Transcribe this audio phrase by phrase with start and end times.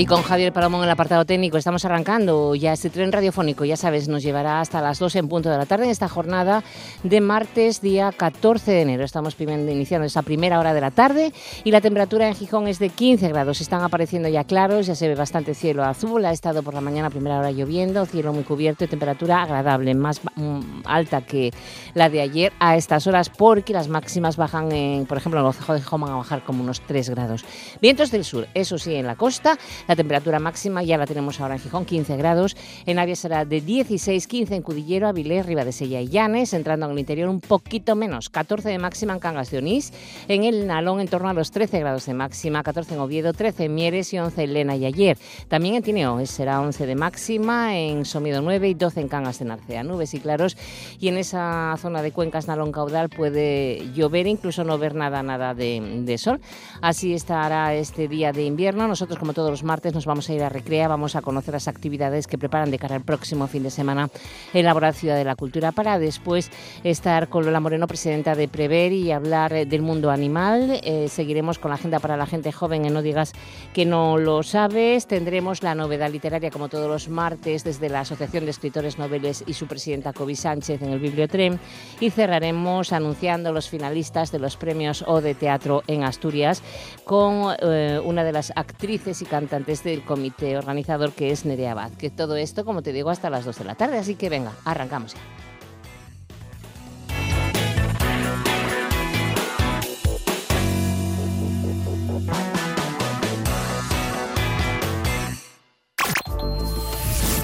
[0.00, 3.76] Y con Javier Palomón en el apartado técnico estamos arrancando ya este tren radiofónico, ya
[3.76, 6.64] sabes, nos llevará hasta las 2 en punto de la tarde en esta jornada
[7.02, 9.04] de martes, día 14 de enero.
[9.04, 11.34] Estamos iniciando esa primera hora de la tarde
[11.64, 13.60] y la temperatura en Gijón es de 15 grados.
[13.60, 17.10] Están apareciendo ya claros, ya se ve bastante cielo azul, ha estado por la mañana
[17.10, 21.52] primera hora lloviendo, cielo muy cubierto y temperatura agradable, más mm, alta que
[21.92, 25.52] la de ayer a estas horas porque las máximas bajan, en, por ejemplo, en el
[25.52, 27.44] Cejo de Gijón van a bajar como unos 3 grados.
[27.82, 29.58] Vientos del sur, eso sí, en la costa
[29.90, 32.56] la temperatura máxima ya la tenemos ahora en Gijón, 15 grados.
[32.86, 36.54] En Avias será de 16, 15 en Cudillero, Avilés, Sella y Llanes.
[36.54, 39.92] Entrando en el interior un poquito menos, 14 de máxima en Cangas de Onís.
[40.28, 43.64] En el Nalón en torno a los 13 grados de máxima, 14 en Oviedo, 13
[43.64, 45.18] en Mieres y 11 en Lena y ayer.
[45.48, 49.46] También en Tineo será 11 de máxima, en Somido 9 y 12 en Cangas de
[49.46, 49.82] Narcea.
[49.82, 50.56] Nubes y claros.
[51.00, 55.52] Y en esa zona de Cuencas Nalón Caudal puede llover, incluso no ver nada, nada
[55.52, 56.40] de, de sol.
[56.80, 58.86] Así estará este día de invierno.
[58.86, 61.66] Nosotros, como todos los martes, nos vamos a ir a Recrea, vamos a conocer las
[61.66, 64.10] actividades que preparan de cara al próximo fin de semana
[64.52, 66.50] en la Ciudad de la Cultura para después
[66.84, 70.80] estar con Lola Moreno, presidenta de Prever y hablar eh, del mundo animal.
[70.82, 73.32] Eh, seguiremos con la agenda para la gente joven en No digas
[73.72, 75.06] que no lo sabes.
[75.06, 79.54] Tendremos la novedad literaria como todos los martes desde la Asociación de Escritores Noveles y
[79.54, 81.58] su presidenta Kobe Sánchez en el Bibliotren
[82.00, 86.62] y cerraremos anunciando los finalistas de los premios O de Teatro en Asturias
[87.04, 92.10] con eh, una de las actrices y cantantes del comité organizador que es Nerea que
[92.10, 93.98] Todo esto, como te digo, hasta las 2 de la tarde.
[93.98, 95.20] Así que venga, arrancamos ya.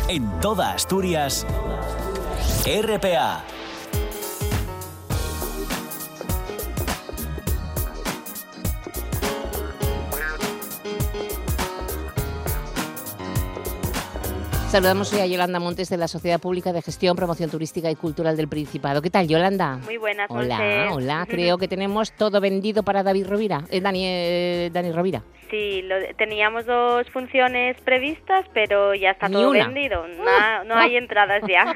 [0.08, 1.46] En toda Asturias,
[2.64, 3.55] RPA
[14.76, 18.36] Saludamos hoy a Yolanda Montes de la Sociedad Pública de Gestión, Promoción Turística y Cultural
[18.36, 19.00] del Principado.
[19.00, 19.78] ¿Qué tal, Yolanda?
[19.78, 21.26] Muy buenas, Hola, hola.
[21.30, 25.22] Creo que tenemos todo vendido para David Rovira, eh, Dani, eh, Dani Rovira.
[25.50, 25.82] Sí,
[26.18, 30.06] teníamos dos funciones previstas, pero ya está todo vendido.
[30.08, 31.74] No, no hay entradas ya.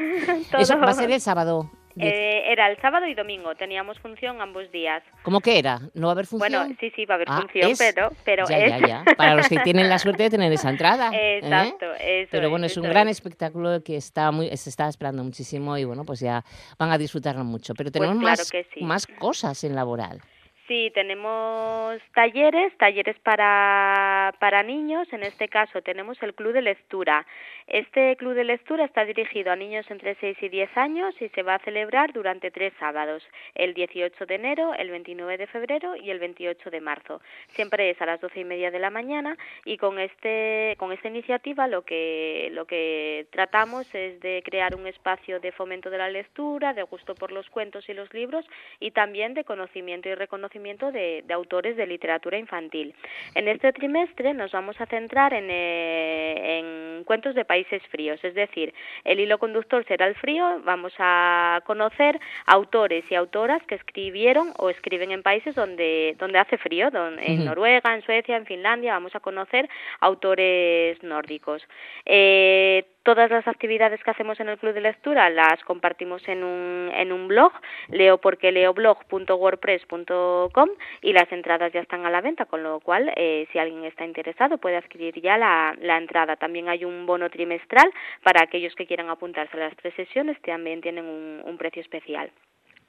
[0.59, 1.71] Eso va a ser el sábado.
[1.97, 5.03] Eh, era el sábado y domingo, teníamos función ambos días.
[5.23, 5.81] ¿Cómo que era?
[5.95, 6.53] ¿No va a haber función?
[6.53, 8.81] Bueno, sí, sí, va a haber ah, función, pero, pero ya, es...
[8.81, 9.05] ya, ya.
[9.17, 11.11] Para los que tienen la suerte de tener esa entrada.
[11.13, 11.39] ¿eh?
[11.39, 15.77] Exacto, eso Pero bueno, es, un gran espectáculo que está muy, se está esperando muchísimo
[15.77, 16.45] y bueno, pues ya
[16.79, 17.75] van a disfrutarlo mucho.
[17.75, 20.21] Pero pues tenemos más, más cosas en laboral.
[20.71, 25.13] Sí, tenemos talleres, talleres para, para niños.
[25.13, 27.27] En este caso tenemos el Club de Lectura.
[27.67, 31.43] Este Club de Lectura está dirigido a niños entre 6 y 10 años y se
[31.43, 33.25] va a celebrar durante tres sábados,
[33.57, 37.21] el 18 de enero, el 29 de febrero y el 28 de marzo.
[37.49, 41.09] Siempre es a las 12 y media de la mañana y con, este, con esta
[41.09, 46.11] iniciativa lo que, lo que tratamos es de crear un espacio de fomento de la
[46.11, 48.47] lectura, de gusto por los cuentos y los libros
[48.79, 52.95] y también de conocimiento y reconocimiento de, autores de literatura infantil.
[53.35, 58.75] En este trimestre nos vamos a centrar eh, en, cuentos de países fríos, es decir,
[59.05, 64.69] el hilo conductor será el frío, vamos a conocer autores y autoras que escribieron o
[64.69, 66.89] escriben en países donde, donde hace frío,
[67.19, 69.69] en Noruega, en Suecia, en Finlandia, vamos a conocer
[70.01, 71.67] autores nórdicos.
[72.05, 76.93] Eh, Todas las actividades que hacemos en el Club de Lectura las compartimos en un,
[76.95, 77.51] en un blog,
[77.89, 80.69] leoporqueleoblog.wordpress.com
[81.01, 84.05] y las entradas ya están a la venta, con lo cual eh, si alguien está
[84.05, 86.37] interesado puede adquirir ya la, la entrada.
[86.37, 87.91] También hay un bono trimestral
[88.23, 92.31] para aquellos que quieran apuntarse a las tres sesiones, también tienen un, un precio especial.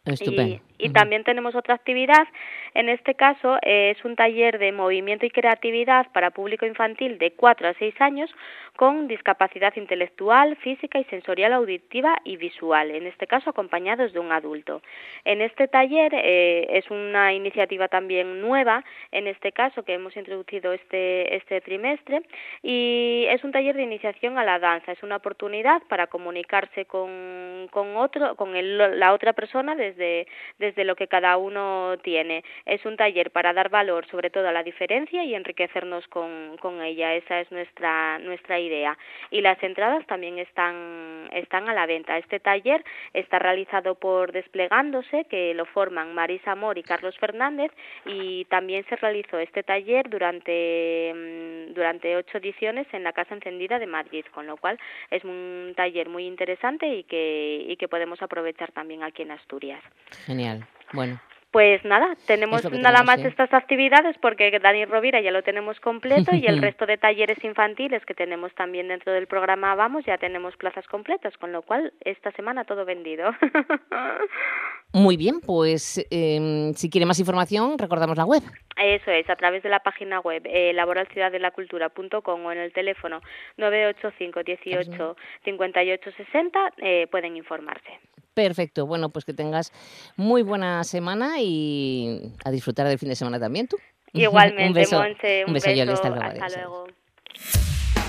[0.04, 2.28] Y, también tenemos otra actividad,
[2.74, 7.34] en este caso eh, es un taller de movimiento y creatividad para público infantil de
[7.34, 8.32] 4 a 6 años
[8.76, 14.32] con discapacidad intelectual, física y sensorial auditiva y visual, en este caso acompañados de un
[14.32, 14.82] adulto.
[15.24, 20.74] En este taller eh, es una iniciativa también nueva, en este caso que hemos introducido
[20.74, 22.24] este, este trimestre,
[22.64, 27.68] y es un taller de iniciación a la danza, es una oportunidad para comunicarse con,
[27.70, 28.52] con, otro, con
[29.00, 32.43] la otra persona de desde, lo que cada uno tiene.
[32.66, 36.82] Es un taller para dar valor sobre todo a la diferencia y enriquecernos con, con
[36.82, 37.16] ella.
[37.16, 38.97] Esa es nuestra, nuestra idea.
[39.29, 42.17] Y las entradas también están, están a la venta.
[42.17, 42.84] Este taller
[43.14, 47.72] está realizado por Desplegándose, que lo forman Marisa Amor y Carlos Fernández,
[48.05, 53.79] y también se realizó este taller durante, mm, durante ocho ediciones en la Casa Encendida
[53.79, 54.78] de Madrid, con lo cual
[55.09, 59.81] es un taller muy interesante y que, y que podemos aprovechar también aquí en Asturias.
[60.26, 60.66] Genial.
[60.94, 61.20] Bueno,
[61.52, 66.46] pues nada, tenemos nada más estas actividades porque Dani Rovira ya lo tenemos completo y
[66.48, 70.88] el resto de talleres infantiles que tenemos también dentro del programa Vamos ya tenemos plazas
[70.88, 73.32] completas, con lo cual esta semana todo vendido.
[74.94, 78.44] Muy bien, pues eh, si quiere más información, recordamos la web.
[78.78, 83.20] Eso es, a través de la página web eh, laboralciudaddelacultura.com o en el teléfono
[83.58, 88.00] 985 18 58 60 eh, pueden informarse.
[88.34, 89.72] Perfecto, bueno, pues que tengas
[90.16, 93.78] muy buena semana y a disfrutar del fin de semana también tú.
[94.14, 95.78] Igualmente, un beso, Monse, un, beso, beso.
[95.78, 96.24] Yoli, hasta luego.
[96.24, 96.58] Hasta adiós.
[96.58, 96.88] luego.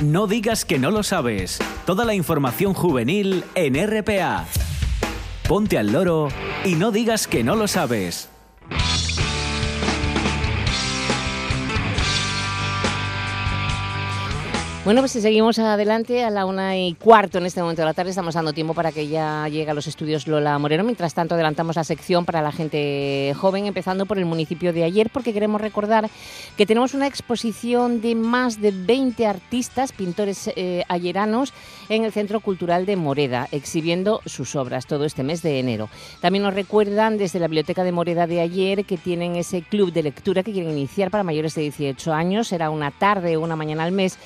[0.03, 1.59] No digas que no lo sabes.
[1.87, 4.47] Toda la información juvenil en RPA.
[5.49, 6.29] Ponte al loro
[6.65, 8.29] y no digas que no lo sabes.
[14.85, 17.95] Bueno, pues si seguimos adelante a la una y cuarto en este momento de la
[17.95, 20.83] tarde, estamos dando tiempo para que ya llegue a los estudios Lola Moreno.
[20.83, 25.09] Mientras tanto, adelantamos la sección para la gente joven, empezando por el municipio de ayer,
[25.09, 26.11] porque queremos recordar
[26.57, 31.53] que tenemos una exposición de más de 20 artistas, pintores eh, ayeranos,
[31.89, 35.91] en el Centro Cultural de Moreda, exhibiendo sus obras todo este mes de enero.
[36.21, 40.03] También nos recuerdan desde la Biblioteca de Moreda de ayer que tienen ese club de
[40.03, 42.49] lectura que quieren iniciar para mayores de 18 años.
[42.49, 44.19] Será una tarde o una mañana al mes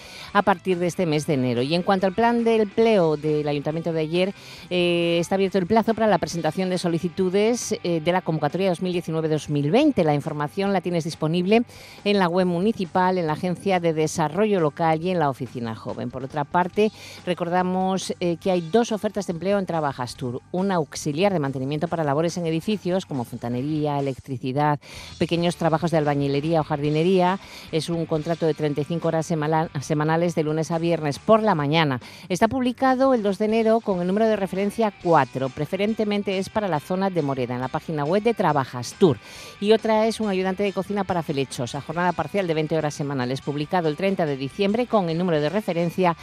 [0.46, 1.60] partir de este mes de enero.
[1.60, 4.32] Y en cuanto al plan del empleo del Ayuntamiento de ayer,
[4.70, 10.04] eh, está abierto el plazo para la presentación de solicitudes eh, de la convocatoria 2019-2020.
[10.04, 11.64] La información la tienes disponible
[12.04, 16.12] en la web municipal, en la Agencia de Desarrollo Local y en la Oficina Joven.
[16.12, 16.92] Por otra parte,
[17.26, 20.42] recordamos eh, que hay dos ofertas de empleo en Trabajastur.
[20.52, 24.78] Una auxiliar de mantenimiento para labores en edificios como fontanería, electricidad,
[25.18, 27.40] pequeños trabajos de albañilería o jardinería.
[27.72, 32.00] Es un contrato de 35 horas semana- semanales de lunes a viernes por la mañana.
[32.28, 35.48] Está publicado el 2 de enero con el número de referencia 4.
[35.48, 39.18] Preferentemente es para la zona de Moreda, en la página web de Trabajastur.
[39.60, 43.40] Y otra es un ayudante de cocina para felechosa, jornada parcial de 20 horas semanales,
[43.40, 46.16] publicado el 30 de diciembre con el número de referencia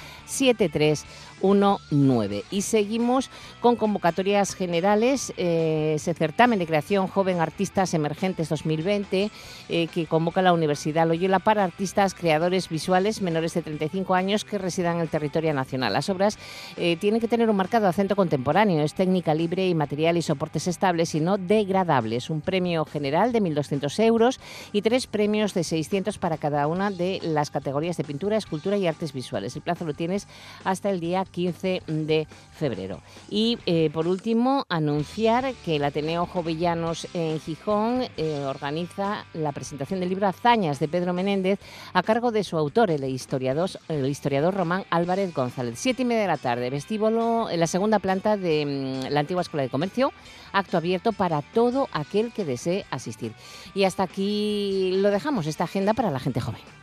[1.43, 2.45] 7319.
[2.49, 3.29] Y seguimos
[3.59, 5.33] con convocatorias generales.
[5.37, 9.29] Eh, ese certamen de creación Joven Artistas Emergentes 2020
[9.69, 14.57] eh, que convoca la Universidad Loyola para artistas creadores visuales menores de 35 años que
[14.57, 15.93] residan en el territorio nacional.
[15.93, 16.37] Las obras
[16.77, 20.67] eh, tienen que tener un marcado acento contemporáneo, es técnica libre y material y soportes
[20.67, 22.29] estables y no degradables.
[22.29, 24.39] Un premio general de 1.200 euros
[24.71, 28.87] y tres premios de 600 para cada una de las categorías de pintura, escultura y
[28.87, 29.55] artes visuales.
[29.55, 30.27] El plazo lo tienes
[30.63, 33.01] hasta el día 15 de febrero.
[33.29, 39.99] Y eh, por último, anunciar que el Ateneo Jovellanos en Gijón eh, organiza la presentación
[39.99, 41.59] del libro Hazañas de Pedro Menéndez
[41.93, 45.79] a cargo de su autor, el historiador, el historiador Román Álvarez González.
[45.79, 49.41] Siete y media de la tarde, vestíbulo en la segunda planta de mm, la antigua
[49.41, 50.13] Escuela de Comercio,
[50.53, 53.33] acto abierto para todo aquel que desee asistir.
[53.73, 56.82] Y hasta aquí lo dejamos, esta agenda para la gente joven.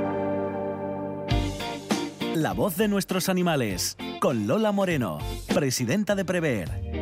[2.35, 3.97] La voz de nuestros animales.
[4.21, 5.19] Con Lola Moreno,
[5.53, 7.00] presidenta de Prever.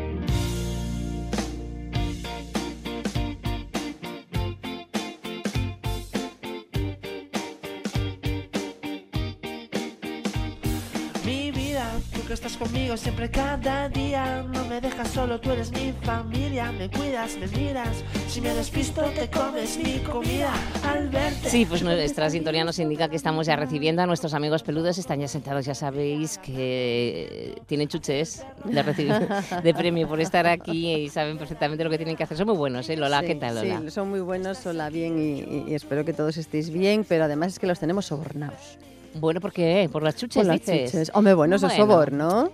[12.60, 17.48] Conmigo siempre cada día No me dejas solo, tú eres mi familia Me cuidas, me
[17.48, 20.52] miras Si me despisto te comes mi comida
[20.88, 24.62] Al verte Sí, pues nuestra sintonía nos indica que estamos ya recibiendo a nuestros amigos
[24.64, 24.98] peludos.
[24.98, 29.14] Están ya sentados, ya sabéis que tienen chuches de recibir
[29.64, 32.38] de premio por estar aquí y saben perfectamente lo que tienen que hacer.
[32.38, 33.22] Son muy buenos, ¿eh, Lola?
[33.22, 33.82] Sí, ¿Qué tal, Lola?
[33.82, 37.24] Sí, son muy buenos, hola, bien y, y- y espero que todos estéis bien, pero
[37.24, 38.78] además es que los tenemos sobornados.
[39.16, 39.90] Bueno, ¿por qué?
[39.92, 40.92] ¿Por las chuches, Por las dices?
[40.92, 41.12] chuches.
[41.14, 41.92] Hombre, bueno, eso es Bueno.
[41.94, 42.52] soborno.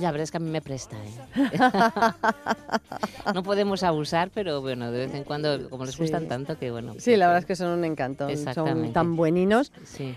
[0.00, 0.96] La verdad es que a mí me presta.
[0.96, 1.10] ¿eh?
[3.34, 6.94] no podemos abusar, pero bueno, de vez en cuando, como les gustan tanto, que bueno.
[6.98, 8.24] Sí, la verdad es que son un encanto.
[8.24, 8.92] Son Exactamente.
[8.92, 9.72] tan bueninos.
[9.84, 10.14] Sí.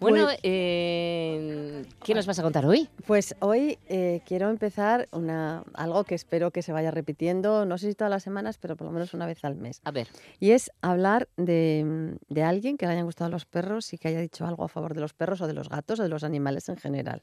[0.00, 2.88] Bueno, Pues- eh, ¿qué nos vas a contar hoy?
[3.06, 7.88] Pues hoy eh, quiero empezar una, algo que espero que se vaya repitiendo, no sé
[7.88, 9.80] si todas las semanas, pero por lo menos una vez al mes.
[9.84, 13.98] A ver, Y es hablar de, de alguien que le hayan gustado los perros y
[13.98, 16.08] que haya dicho algo a favor de los perros o de los gatos o de
[16.08, 17.22] los animales en general.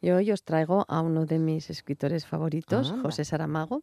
[0.00, 3.02] Y hoy os traigo a uno de mis escritores favoritos, Anda.
[3.02, 3.82] José Saramago,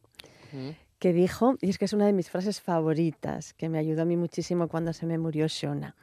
[0.51, 0.69] mm,
[1.01, 4.05] que dijo, y es que es una de mis frases favoritas, que me ayudó a
[4.05, 5.95] mí muchísimo cuando se me murió Shona,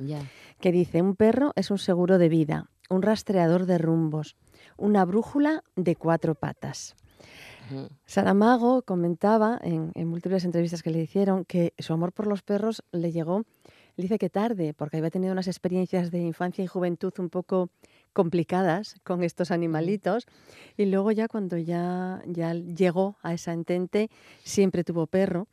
[0.58, 4.34] que dice, un perro es un seguro de vida, un rastreador de rumbos,
[4.76, 6.96] una brújula de cuatro patas.
[8.06, 12.82] Saramago comentaba en, en múltiples entrevistas que le hicieron que su amor por los perros
[12.90, 13.44] le llegó,
[13.98, 17.70] él dice que tarde, porque había tenido unas experiencias de infancia y juventud un poco
[18.18, 20.26] complicadas con estos animalitos
[20.76, 24.10] y luego ya cuando ya, ya llegó a esa entente
[24.42, 25.46] siempre tuvo perro.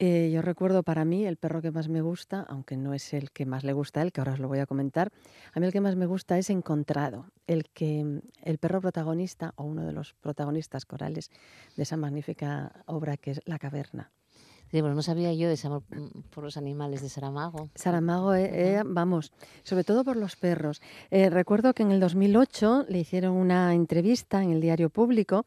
[0.00, 3.30] Eh, yo recuerdo para mí el perro que más me gusta, aunque no es el
[3.30, 5.12] que más le gusta a él, que ahora os lo voy a comentar,
[5.52, 9.52] a mí el que más me gusta es Encontrado, el que mm, el perro protagonista
[9.54, 11.30] o uno de los protagonistas corales
[11.76, 14.10] de esa magnífica obra que es La caverna.
[14.70, 17.68] Sí, bueno, no sabía yo de ese amor mm, por los animales de Saramago.
[17.74, 19.32] Saramago, eh, eh, vamos,
[19.64, 20.80] sobre todo por los perros.
[21.10, 25.44] Eh, recuerdo que en el 2008 le hicieron una entrevista en el diario público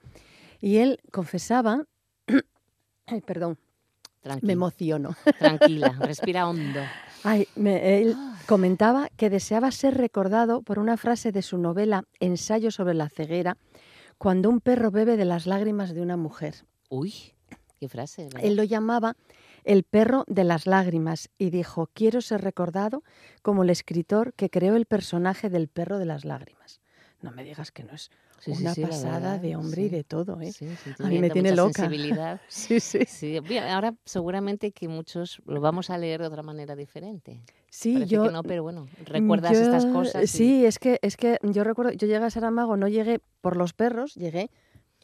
[0.59, 1.83] y él confesaba,
[3.07, 5.15] ay, perdón, me Tranquila, emociono.
[5.39, 6.79] tranquila, respira hondo.
[7.23, 8.15] Ay, me- él
[8.45, 13.55] comentaba que deseaba ser recordado por una frase de su novela Ensayo sobre la ceguera,
[14.17, 16.55] cuando un perro bebe de las lágrimas de una mujer.
[16.89, 17.33] Uy,
[17.83, 18.23] qué frase.
[18.25, 18.39] ¿verdad?
[18.43, 19.15] Él lo llamaba
[19.65, 23.03] el perro de las lágrimas y dijo, quiero ser recordado
[23.41, 26.79] como el escritor que creó el personaje del perro de las lágrimas.
[27.21, 28.09] No me digas que no es
[28.39, 30.51] Sí, una sí, pasada verdad, de hombre y de todo, ¿eh?
[30.99, 31.89] A mí me tiene loca.
[32.47, 33.39] Sí, sí.
[33.41, 37.41] Bien, ahora seguramente que muchos lo vamos a leer de otra manera diferente.
[37.69, 38.23] Sí, Parece yo...
[38.23, 40.23] que no, pero bueno, recuerdas estas cosas.
[40.23, 43.55] y- Sí, es que, es que yo recuerdo, yo llegué a Saramago, no llegué por
[43.55, 44.49] los perros, llegué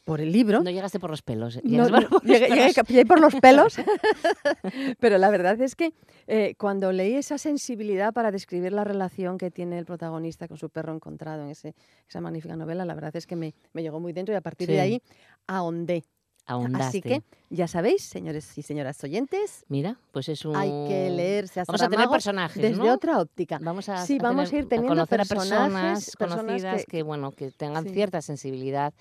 [0.09, 0.63] por el libro.
[0.63, 1.57] No llegaste por los pelos.
[1.57, 2.87] eh, No, llegaste no, por los llegué, llegué- pelos.
[2.87, 3.75] llegué por los pelos,
[4.99, 5.93] pero la verdad es que
[6.27, 10.69] eh, cuando leí esa sensibilidad para describir la relación que tiene el protagonista con su
[10.69, 11.75] perro encontrado en ese,
[12.07, 14.67] esa magnífica novela, la verdad es que me, me llegó muy dentro y a partir
[14.67, 14.73] Sí.
[14.73, 15.01] de ahí
[15.47, 16.03] ahondé.
[16.49, 17.01] Así Ahondaste.
[17.03, 20.55] que ya sabéis, señores y señoras oyentes, Mira, pues es un...
[20.55, 22.91] hay que leerse a Vamos a tener personajes, desde ¿no?
[22.93, 23.59] otra óptica.
[23.61, 26.91] Vamos a, Sí, a vamos a ir teniendo conocer a personajes- personas personas conocidas que-
[26.91, 27.91] que, bueno que tengan Sí.
[27.91, 28.93] cierta sensibilidad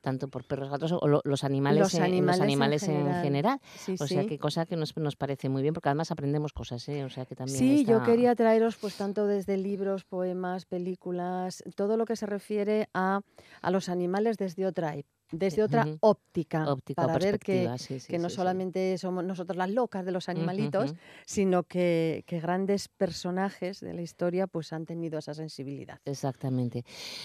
[0.00, 2.88] tanto por perros, gatos o lo- los animales, Los en, los animales en animales en
[2.96, 3.22] general.
[3.22, 3.60] general.
[3.76, 6.88] Sí, O sea, que cosa que nos, nos parece muy bien, porque además aprendemos cosas,
[6.88, 7.04] ¿eh?
[7.04, 11.96] O sea, que también Sí, yo quería traeros pues tanto desde libros, poemas, películas, todo
[11.96, 13.20] lo que se refiere a,
[13.62, 14.96] a los animales desde otra
[15.30, 16.64] desde otra óptica,
[16.94, 20.12] para ver que, perspectiva, sí, sí, que no sí, solamente somos nosotros las locas de
[20.12, 26.00] los animalitos, sino que, que grandes personajes de la historia pues han tenido esa sensibilidad.
[26.04, 26.84] Exactamente.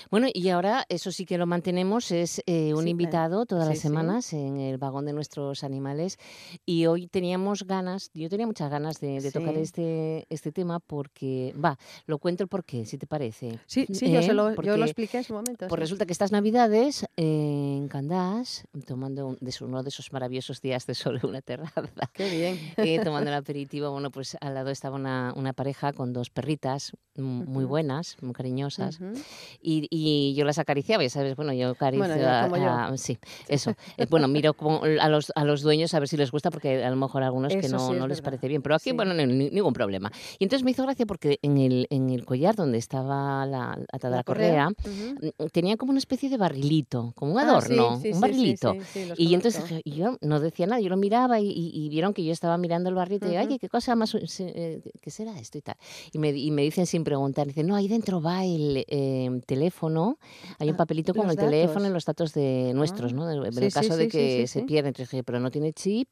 [0.10, 4.34] Bueno, y ahora eso sí que lo mantenemos, es eh, un invitado todas las semanas
[4.34, 6.18] en el vagón de nuestros animales.
[6.66, 11.54] Y hoy teníamos ganas, yo tenía muchas ganas de, de tocar este, este tema porque,
[11.64, 13.60] va, lo cuento el porqué, si te parece.
[13.66, 14.34] Sí, sí, yo, se ¿Eh?
[14.34, 15.68] lo, yo lo expliqué en su momento.
[15.68, 20.62] Pues resulta que estas navidades eh, Candás, tomando un- de su- uno de esos maravillosos
[20.62, 21.84] días de sol en una terraza,
[22.14, 22.58] Qué bien.
[22.78, 26.94] eh, tomando el aperitivo, bueno, pues al lado estaba una, una pareja con dos perritas
[27.22, 29.00] muy buenas, muy cariñosas.
[29.00, 29.14] Ujú.
[29.62, 32.94] Y, y yo las acariciaba, ya sabes, bueno, yo acaricio Bueno, ya a- yo.
[32.94, 33.74] a- sí, eso.
[33.98, 36.84] Eh, bueno, miro como a los, a los dueños a ver si les gusta, porque
[36.84, 38.24] a lo mejor a algunos que Eso no, sí no les verdad.
[38.32, 38.62] parece bien.
[38.62, 38.96] Pero aquí, Sí.
[38.96, 40.12] bueno, no, ni- ningún problema.
[40.40, 44.18] Y entonces me hizo gracia porque en el, en el collar donde estaba la, atada
[44.18, 45.16] la, correa, Ujú.
[45.22, 48.76] mm, tenía como una especie de barrilito, como un Ah, adorno, sí, sí, un barrilito.
[49.18, 52.24] Y entonces y yo no decía nada, yo lo miraba y, y- y vieron que
[52.24, 53.46] yo estaba mirando el barrito y, Ujú.
[53.48, 55.76] oye, ¿qué cosa más, eh, qué será esto y tal?
[56.14, 60.18] Y me, y me dicen sin preguntar, dicen, no, ahí dentro va el eh, teléfono,
[60.60, 61.94] hay un Ah, papelito con el teléfono y datos.
[61.94, 63.46] los datos de nuestros, Ah, ¿no?
[63.46, 64.66] En sí, el caso de sí, sí, que sí, se sí.
[64.66, 66.08] pierda, entonces dije, pero no tiene chip,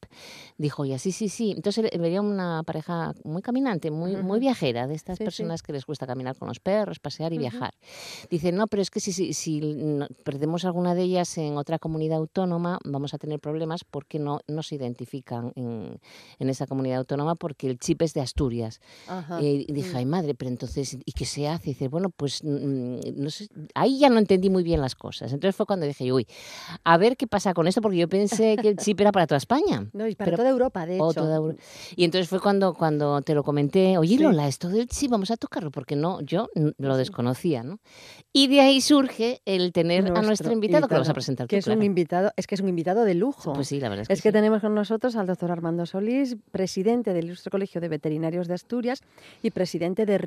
[0.58, 1.52] dijo, ya, sí, sí, sí.
[1.56, 4.40] Entonces veía una pareja muy caminante, muy, muy Ujú.
[4.40, 7.40] viajera, de estas personas que les gusta caminar con los perros, pasear y Ujú.
[7.48, 7.72] viajar.
[8.28, 9.60] Dice, no, pero es que si, si, si
[10.24, 14.62] perdemos alguna de ellas en otra comunidad autónoma, vamos a tener problemas porque no, no
[14.62, 15.98] se identifican en,
[16.38, 18.80] en esa comunidad autónoma porque el chip es de Asturias.
[19.08, 19.40] Ajá.
[19.40, 19.96] Eh, y dije, Mm.
[19.96, 21.70] ay madre, pero entonces, ¿y qué se hace?
[21.70, 25.32] Y dice, bueno, pues mm, no sé, ahí ya no entendí muy bien las cosas.
[25.32, 26.26] Entonces fue cuando dije, uy,
[26.84, 29.38] a ver qué pasa con esto, porque yo pensé que el chip era para toda
[29.38, 29.88] España.
[29.92, 31.04] No, y para pero- toda Europa, de hecho.
[31.04, 31.56] O toda Euro-
[31.96, 34.22] Y entonces fue cuando, cuando te lo comenté, oye Sí.
[34.22, 37.78] Lola, esto del chip, vamos a tocarlo, porque no, yo lo desconocía, ¿no?
[38.32, 41.56] Y de ahí surge el tener a nuestro invitado, que lo vas a presentar tú,
[41.56, 43.52] es un invitado, es que es un invitado de lujo.
[43.52, 44.32] Pues sí, la verdad es Es que que sí.
[44.32, 49.00] tenemos con nosotros al doctor Armando Solís, presidente del Ilustre Colegio de Veterinarios de Asturias
[49.42, 50.18] y presidente de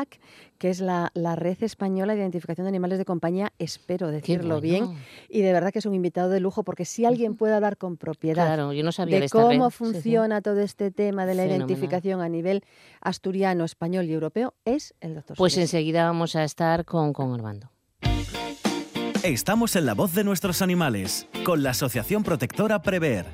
[0.00, 0.20] REIAC,
[0.58, 4.94] que es la, la Red Española de Identificación de Animales de Compañía, espero decirlo bien.
[5.28, 7.96] Y de verdad que es un invitado de lujo, porque si alguien puede hablar con
[7.96, 9.70] propiedad Claro, yo no sabía de, de esta cómo red.
[9.70, 9.92] Sí, sí.
[9.92, 11.68] funciona todo este tema de la Fenomenal.
[11.70, 12.62] identificación a nivel
[13.00, 15.72] asturiano, español y europeo, es el doctor Pues Solís.
[15.72, 17.70] enseguida vamos a estar con, con Armando.
[19.22, 23.26] Estamos en la voz de nuestros animales, con la Asociación Protectora Prever.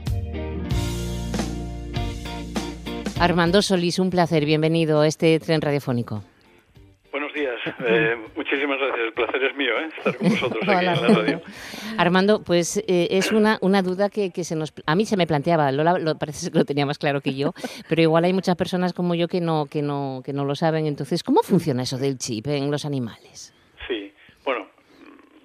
[3.21, 6.23] Armando Solís, un placer, bienvenido a este tren radiofónico.
[7.17, 7.59] Buenos días.
[7.81, 9.01] Eh, muchísimas gracias.
[9.07, 9.89] El placer es mío, ¿eh?
[9.97, 11.41] Estar con vosotros aquí Hola, en la radio.
[11.97, 14.75] Armando, pues eh, es una, una duda que, que se nos...
[14.85, 17.55] A mí se me planteaba, Lola lo, parece que lo tenía más claro que yo,
[17.89, 20.85] pero igual hay muchas personas como yo que no, que no, que no lo saben.
[20.87, 23.55] Entonces, ¿cómo funciona eso del chip en los animales?
[23.89, 24.13] Sí.
[24.45, 24.69] Bueno,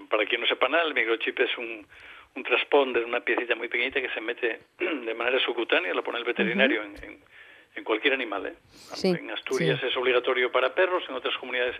[0.10, 1.88] para quien no sepa nada, el microchip es un,
[2.36, 4.60] un transponder, una piecita muy pequeñita que se mete
[5.06, 7.32] de manera subcutánea, lo pone el veterinario en, en-
[7.76, 8.46] en cualquier animal.
[8.48, 8.54] ¿eh?
[8.96, 11.76] Sí, en Asturias es obligatorio para perros, en otras comunidades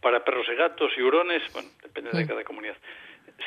[0.00, 2.76] para perros y gatos y hurones, bueno, depende de cada comunidad.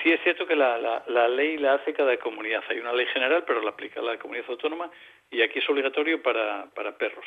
[0.01, 2.63] Sí es cierto que la, la, la ley la hace cada comunidad.
[2.69, 4.89] Hay una ley general, pero la aplica la comunidad autónoma
[5.31, 7.25] y aquí es obligatorio para, para perros.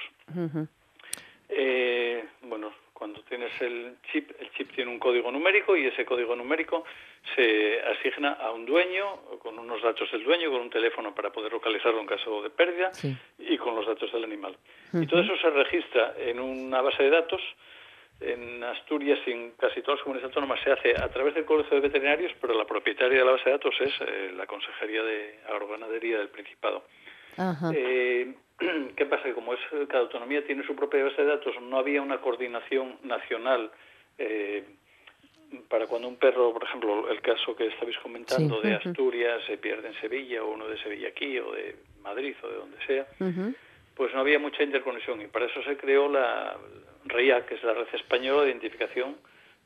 [1.50, 6.36] Eh, bueno, cuando tienes el chip, el chip tiene un código numérico y ese código
[6.36, 6.84] numérico
[7.34, 11.52] se asigna a un dueño con unos datos del dueño, con un teléfono para poder
[11.52, 13.16] localizarlo en caso de pérdida Sí.
[13.38, 13.47] y
[13.78, 14.56] los datos del animal.
[14.92, 17.40] Y todo eso se registra en una base de datos.
[18.20, 21.76] En Asturias y en casi todas las comunidades autónomas se hace a través del Colegio
[21.76, 25.38] de Veterinarios, pero la propietaria de la base de datos es eh, la Consejería de
[25.48, 26.82] Agroganadería del Principado.
[27.36, 27.70] Ajá.
[27.72, 28.34] Eh,
[28.96, 29.22] ¿Qué pasa?
[29.22, 32.98] Que como es cada autonomía tiene su propia base de datos, no había una coordinación
[33.04, 33.70] nacional
[34.18, 34.64] eh,
[35.68, 38.68] para cuando un perro, por ejemplo, el caso que estabais comentando Sí.
[38.68, 42.48] de Asturias se pierde en Sevilla o uno de Sevilla aquí o de Madrid o
[42.48, 43.06] de donde sea.
[43.98, 46.56] Pues no había mucha interconexión y para eso se creó la
[47.04, 49.16] RIA, que es la Red Española de Identificación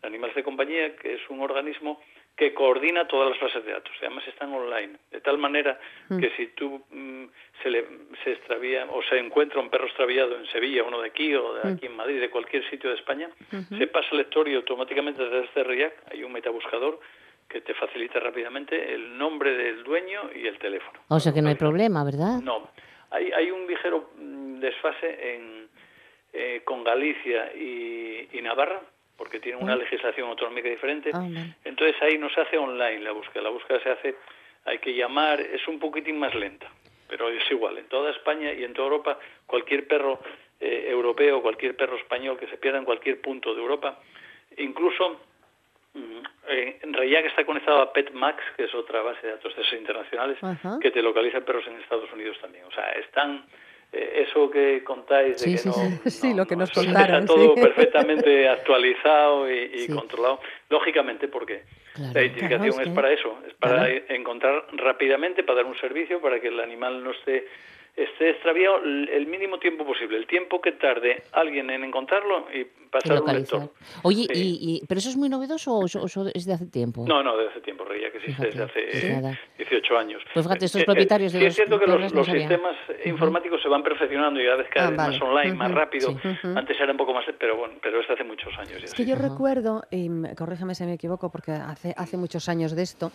[0.01, 2.01] de Animales de Compañía, que es un organismo
[2.35, 3.93] que coordina todas las bases de datos.
[4.01, 7.25] Además están online, de tal manera que si tú mm,
[7.63, 7.87] se, le,
[8.25, 11.71] se extravía o se encuentra un perro extraviado en Sevilla, uno de aquí o de
[11.71, 15.45] aquí en Madrid, de cualquier sitio de España, se pasa el lector y automáticamente desde
[15.45, 16.99] este RIAC hay un metabuscador
[17.51, 21.01] que te facilita rápidamente el nombre del dueño y el teléfono.
[21.09, 22.41] O sea que no hay problema, ¿verdad?
[22.43, 22.71] No,
[23.13, 25.69] hay, hay un ligero mm, desfase en,
[26.33, 28.81] eh, con Galicia y, y Navarra,
[29.17, 31.11] porque tienen una legislación autonómica diferente.
[31.15, 31.29] Ah.
[31.65, 34.17] Entonces ahí no se hace online la búsqueda, la búsqueda se hace,
[34.65, 36.71] hay que llamar, es un poquitín más lenta,
[37.09, 37.79] pero es igual.
[37.79, 40.21] En toda España y en toda Europa, cualquier perro
[40.61, 43.99] eh, europeo, cualquier perro español que se pierda en cualquier punto de Europa,
[44.57, 45.21] incluso
[45.95, 49.63] eh, en realidad que está conectado a PetMax, que es otra base de datos de
[49.63, 50.79] esos internacionales, Ajá.
[50.81, 52.65] que te localiza perros en Estados Unidos también.
[52.65, 53.45] O sea, están
[53.93, 55.99] eh, eso que contáis de Sí, que sí, no, sí.
[56.11, 61.65] Sí, no- lo que no, nos contaron, Está todo perfectamente actualizado y, controlado, lógicamente porque
[61.95, 62.13] Claro.
[62.15, 64.05] la identificación Claro, es para eso, es para Claro.
[64.09, 67.47] encontrar rápidamente, para dar un servicio, para que el animal no esté
[67.97, 73.21] esté extraviado el mínimo tiempo posible, el tiempo que tarde alguien en encontrarlo y pasar
[73.23, 73.71] un lector.
[74.03, 74.59] Oye, Sí.
[74.61, 77.05] y, y- ¿pero eso es muy novedoso o o eso es de hace tiempo?
[77.07, 79.39] No, no, de hace tiempo, Rey, ya que existe Fíjate, desde hace pues eh, nada.
[79.59, 80.23] 18 años.
[80.33, 82.77] Pues fíjate, estos Eh, eh, propietarios de sí los es cierto que los, los sistemas
[83.05, 85.13] informáticos se van perfeccionando y cada vez cada Ah, vez vale.
[85.19, 86.09] más online, más Ujú, rápido.
[86.11, 86.29] sí.
[86.29, 86.59] Ujú.
[86.59, 88.87] Antes era un poco más, pero bueno, pero es hace muchos años ya.
[88.87, 89.09] Es que sí.
[89.11, 93.13] yo recuerdo, y corrígeme si me equivoco, porque hace, hace muchos años de esto,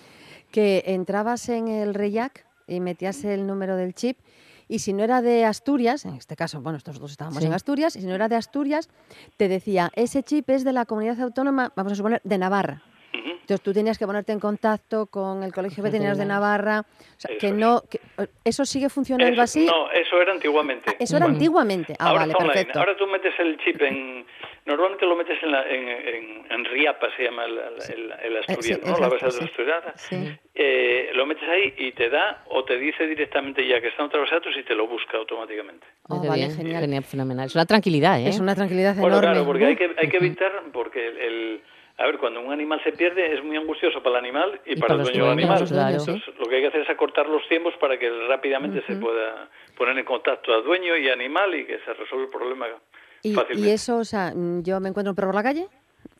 [0.51, 4.17] que entrabas en el REIAC y metías el número del chip
[4.67, 7.45] y si no era de Asturias, en este caso, bueno, nosotros estábamos Sí.
[7.47, 8.89] en Asturias, y si no era de Asturias,
[9.37, 12.81] te decía, ese chip es de la comunidad autónoma, vamos a suponer, de Navarra.
[13.13, 16.25] Entonces tú tenías que ponerte en contacto con el Colegio Veterinarios de.
[16.25, 18.01] Navarra, o sea, que no, que-
[18.43, 19.65] ¿eso sigue funcionando Eso- así?
[19.65, 20.83] No, eso era antiguamente.
[20.91, 21.95] Ah, eso era Bueno, antiguamente.
[21.97, 22.77] Ah, Ahora vale, perfecto.
[22.77, 24.25] Ahora tú metes el chip en...
[24.67, 28.83] Normalmente lo metes en, la, en, en, en RIAPA, se llama el, el, el asturiano,
[28.85, 28.97] sí, ¿no?
[28.99, 29.43] La exacto, base de sí.
[29.45, 29.93] asturiana.
[29.95, 30.39] Sí.
[30.53, 34.07] Eh, lo metes ahí y te da o te dice directamente ya que está en
[34.07, 35.87] otra base de datos y te lo busca automáticamente.
[36.09, 36.81] Oh, vale, bien, genial.
[36.81, 37.45] genial, fenomenal.
[37.45, 38.27] Es una tranquilidad, ¿eh?
[38.27, 39.31] Es una tranquilidad Bueno, enorme.
[39.31, 41.61] claro, porque hay que, hay que evitar, porque el, el-
[41.99, 44.75] a ver, cuando un animal se pierde es muy angustioso para el animal y, Y
[44.75, 45.89] para, para el los dueño del dueños, animal.
[45.89, 45.97] claro.
[46.11, 49.49] Entonces, lo que hay que hacer es acortar los tiempos para que rápidamente se pueda
[49.77, 52.67] poner en contacto a dueño y animal y que se resuelva el problema
[53.23, 53.69] Y, fácilmente.
[53.69, 55.67] y eso, o sea, mm, yo me encuentro un perro por la calle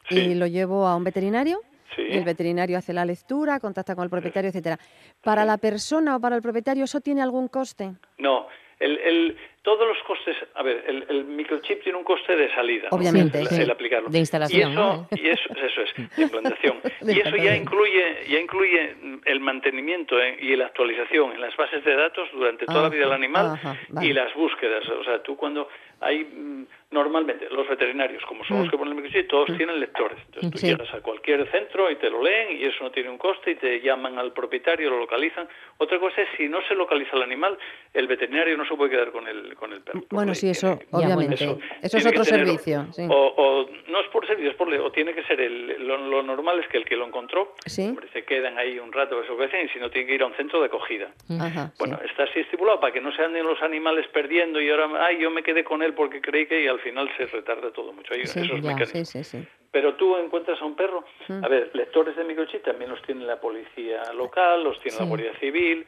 [0.10, 1.60] y lo llevo a un veterinario
[1.96, 2.04] Sí.
[2.10, 4.78] y el veterinario hace la lectura, contacta con el propietario, etcétera.
[5.24, 7.94] ¿Para la persona o para el propietario eso tiene algún coste?
[8.20, 8.48] No,
[8.80, 12.90] el, el, todos los costes, a ver, el, el microchip tiene un coste de salida,
[12.92, 12.98] ¿no?
[12.98, 13.62] Obviamente, el, sí.
[13.64, 14.10] el aplicarlo.
[14.10, 15.08] De instalación, Y eso, ¿no?
[15.18, 16.78] y eso, eso es, de implantación.
[17.02, 21.84] Y eso ya incluye, ya incluye el mantenimiento eh, y la actualización en las bases
[21.84, 24.08] de datos durante toda la vida del animal ajá, vale.
[24.08, 24.88] y las búsquedas.
[24.90, 25.68] O sea, tú cuando
[26.02, 28.72] hay mm, normalmente los veterinarios, como son los Mm.
[28.72, 30.18] que ponen el microchip, todos tienen lectores.
[30.28, 30.68] Entonces tú Sí.
[30.68, 33.56] llegas a cualquier centro y te lo leen y eso no tiene un coste y
[33.56, 35.48] te llaman al propietario, lo localizan.
[35.80, 37.58] Otra cosa es si no se localiza el animal,
[37.94, 40.02] el veterinario no se puede quedar con el con el perro.
[40.12, 41.36] Bueno, sí, eso, Tiene- obviamente.
[41.36, 42.86] eso, Eso, es otro servicio.
[42.94, 43.02] Sí.
[43.10, 46.24] O, o no es por servicio, es por o tiene que ser el, lo, lo
[46.24, 47.84] normal es que el que lo encontró, Sí.
[47.90, 50.22] hombre, se quedan ahí un rato, eso que hacen, y si no tiene que ir
[50.22, 51.12] a un centro de acogida.
[51.40, 51.72] Ajá.
[51.80, 55.20] Bueno, está así estipulado para que no se anden los animales perdiendo y ahora, ay,
[55.20, 58.14] yo me quedé con él porque creí que y al final se retarda todo mucho.
[58.14, 59.10] Hay Sí, esos ya, mecanismos.
[59.10, 59.48] sí, sí, sí.
[59.72, 61.44] Pero tú encuentras a un perro, Mm.
[61.44, 65.06] a ver, lectores de microchip también los tiene la policía local, los tiene la.
[65.06, 65.86] Guardia Civil,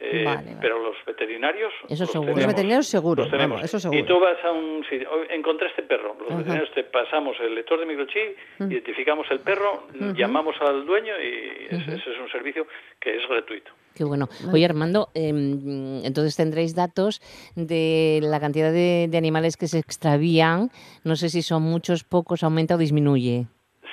[0.00, 0.56] eh, Vale, vale.
[0.60, 1.72] pero los veterinarios...
[1.88, 2.32] Eso los seguro.
[2.34, 2.38] tenemos.
[2.38, 3.56] Los veterinarios seguro, Los tenemos.
[3.56, 4.04] vamos, eso Y seguro.
[4.06, 6.38] tú vas a un sitio, "Oye, encontré este perro, los Ajá.
[6.38, 8.70] veterinarios te pasamos el lector de microchip, Mm.
[8.72, 9.84] identificamos el perro,
[10.16, 12.66] llamamos al dueño y ese, ese es un servicio
[13.00, 13.70] que es gratuito.
[13.94, 14.28] Qué bueno.
[14.52, 17.20] Oye, Armando, em, entonces tendréis datos
[17.54, 20.70] de la cantidad de, de animales que se extravían.
[21.04, 23.46] No sé si son muchos, pocos, aumenta o disminuye.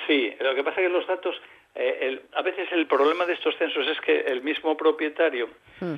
[0.08, 1.36] Sí, lo que pasa es que los datos,
[1.76, 5.96] eh, el- a veces el problema de estos censos es que el mismo propietario, Mm.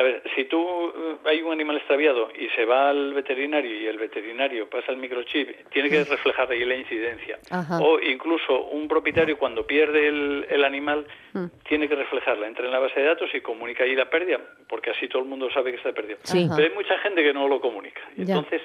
[0.00, 0.58] A ver, si tú
[0.96, 4.96] eh, hay un animal extraviado y se va al veterinario y el veterinario pasa el
[4.96, 7.38] microchip, tiene que reflejar ahí la incidencia.
[7.50, 7.78] Ajá.
[7.82, 11.44] O incluso un propietario cuando pierde el, el animal Mm.
[11.68, 14.90] tiene que reflejarla, entra en la base de datos y comunica ahí la pérdida, porque
[14.90, 16.18] así todo el mundo sabe que está perdido.
[16.24, 16.48] Sí.
[16.56, 18.00] Pero hay mucha gente que no lo comunica.
[18.16, 18.34] Y Ya.
[18.34, 18.60] entonces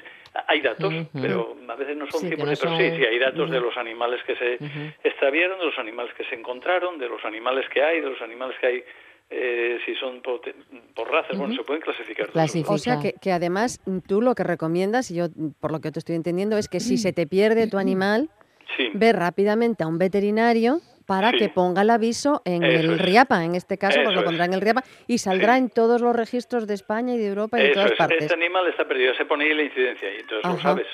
[0.48, 3.20] hay datos, pero a veces no son Sí, que 100%, no pero sí, sí, hay
[3.20, 4.80] datos de los animales que se Ujú.
[5.04, 8.58] extraviaron, de los animales que se encontraron, de los animales que hay, de los animales
[8.60, 8.84] que hay,
[9.30, 10.42] eh, si son por,
[10.96, 12.30] por razas, bueno, se pueden clasificar.
[12.68, 15.26] O sea que, que además tú lo que recomiendas, y yo
[15.60, 18.30] por lo que te estoy entendiendo, es que si se te pierde tu animal,
[18.78, 21.38] Sí, ve rápidamente a un veterinario para Sí.
[21.38, 23.02] que ponga el aviso en Eso el es.
[23.06, 24.26] RIAPA, en este caso, pues lo es.
[24.26, 25.60] pondrá en el RIAPA y saldrá Sí.
[25.60, 27.98] en todos los registros de España y de Europa y de eso todas es.
[27.98, 28.22] partes.
[28.24, 30.88] Este animal está perdido, se pone ahí la incidencia y entonces lo sabes.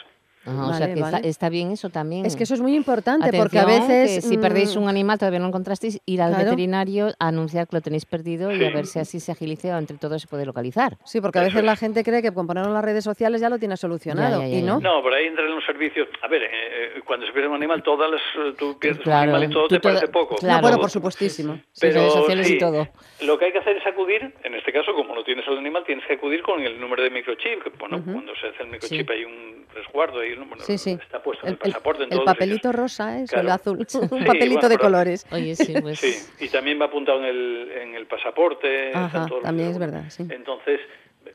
[0.45, 1.27] Ajá, o sea Vale, que está, vale.
[1.29, 2.25] está bien eso también.
[2.25, 4.15] Es que eso es muy importante porque a veces...
[4.15, 6.45] que si perdéis mm, un animal todavía no lo encontrasteis, ir al Claro.
[6.45, 9.77] veterinario a anunciar que lo tenéis perdido y a ver si así se agiliza o
[9.79, 10.97] entre todos se puede localizar.
[11.05, 11.63] Sí, porque a veces es.
[11.65, 14.45] la gente cree que con ponerlo en las redes sociales ya lo tiene solucionado Ya,
[14.47, 14.67] ya, ya, y ya.
[14.67, 14.79] no.
[14.79, 16.07] No, por ahí entran los servicios.
[16.23, 19.31] A ver, eh, eh, cuando se pierde un animal, todas las, eh, tú pierdes Claro,
[19.31, 20.35] un animal y todo tú te parece poco.
[20.37, 20.55] claro.
[20.57, 20.81] No, bueno, Todo.
[20.81, 21.59] por supuestísimo.
[21.71, 22.87] Sí, redes sociales y sí, todo.
[23.21, 25.83] Lo que hay que hacer es acudir, en este caso, como no tienes al animal,
[25.85, 27.77] tienes que acudir con el número de microchip.
[27.79, 28.11] Bueno, Ujú.
[28.13, 29.13] cuando se hace el microchip Sí.
[29.13, 30.97] hay un resguardo bueno, Sí, sí.
[31.01, 32.03] está puesto en El, el pasaporte.
[32.03, 32.75] en el papelito sitios.
[32.75, 33.25] rosa, ¿eh?
[33.27, 33.47] Claro.
[33.47, 33.77] el azul.
[34.11, 35.25] Un Sí, papelito bueno, de colores.
[35.31, 35.99] Oye, sí, pues...
[35.99, 36.15] Sí,
[36.45, 38.91] y también va apuntado en el, en el pasaporte.
[38.93, 40.25] Ajá, también es verdad, sí.
[40.29, 40.79] Entonces,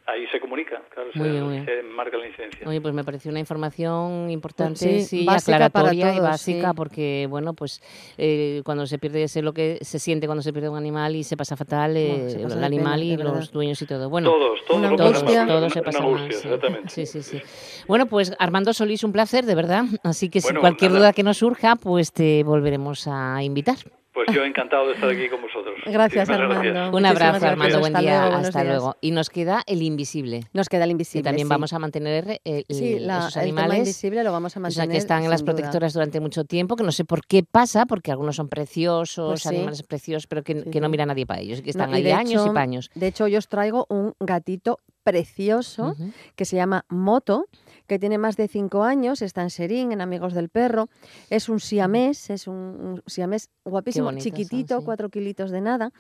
[0.07, 1.67] ahí se comunica, claro, Muy se, bien, muy bien.
[1.67, 2.69] se marca la incidencia.
[2.69, 6.77] Oye, pues me pareció una información importante, Sí, sí, básica para aclaratoria y básica, sí.
[6.77, 7.83] porque, bueno, pues
[8.19, 11.25] eh, cuando se pierde, sé lo que se siente cuando se pierde un animal y
[11.25, 14.09] se pasa fatal eh, se pasa el animal pena, y los dueños y todo.
[14.09, 16.37] Bueno, todos, todos Una todos, todos se pasan mal, sí.
[16.47, 16.89] exactamente.
[16.89, 17.43] Sí, sí, sí.
[17.89, 19.85] Bueno, pues Armando Solís, un placer, de verdad.
[20.03, 21.01] Así que si cualquier nada.
[21.01, 23.77] duda que nos surja, pues te volveremos a invitar.
[24.17, 25.75] Pues yo encantado de estar aquí con vosotros.
[25.85, 26.63] Gracias, Muchísimas Armando.
[26.73, 26.95] gracias.
[26.95, 27.53] Un abrazo, gracias.
[27.53, 27.81] Armando.
[27.81, 28.21] Buen Hasta día.
[28.23, 28.97] luego, hasta luego.
[29.03, 30.41] Y nos queda el invisible.
[30.55, 31.23] Nos queda el Y invisible.
[31.25, 31.51] también sí.
[31.51, 33.79] vamos a mantener eh, Sí, la- esos el tema animales.
[33.89, 34.87] invisible lo vamos a O mantener.
[34.87, 35.53] sea, que están en las duda.
[35.53, 39.43] protectoras durante mucho tiempo, que no sé por qué pasa, porque algunos son preciosos, Pues
[39.43, 39.49] sí.
[39.51, 42.03] animales preciosos, pero que, Sí, que no mira nadie para ellos, que están y ahí
[42.03, 42.91] de años hecho- y paños.
[42.95, 45.95] De hecho, yo os traigo un gatito precioso
[46.35, 47.47] que se llama Moto,
[47.87, 50.89] que tiene más de cinco años, está en Serín, en Amigos del Perro.
[51.31, 55.93] Es un siamés, es un, un siamés guapísimo, bonitos chiquitito, cuatro kilitos de nada.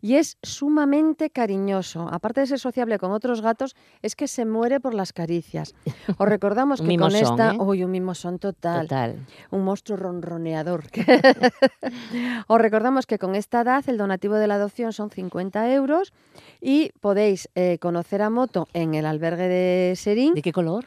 [0.00, 2.08] Y es sumamente cariñoso.
[2.08, 5.74] Aparte de ser sociable con otros gatos, es que se muere por las caricias.
[6.18, 7.54] Os recordamos que con esta...
[7.54, 7.58] ¿eh?
[7.58, 8.86] Uy, un mimosón total.
[8.86, 9.26] Total.
[9.50, 10.84] un monstruo ronroneador.
[12.46, 16.12] Os recordamos que con esta edad el donativo de la adopción son 50 euros
[16.60, 20.34] y podéis eh, conocer a Moto en el albergue de Serín.
[20.34, 20.84] ¿De qué color?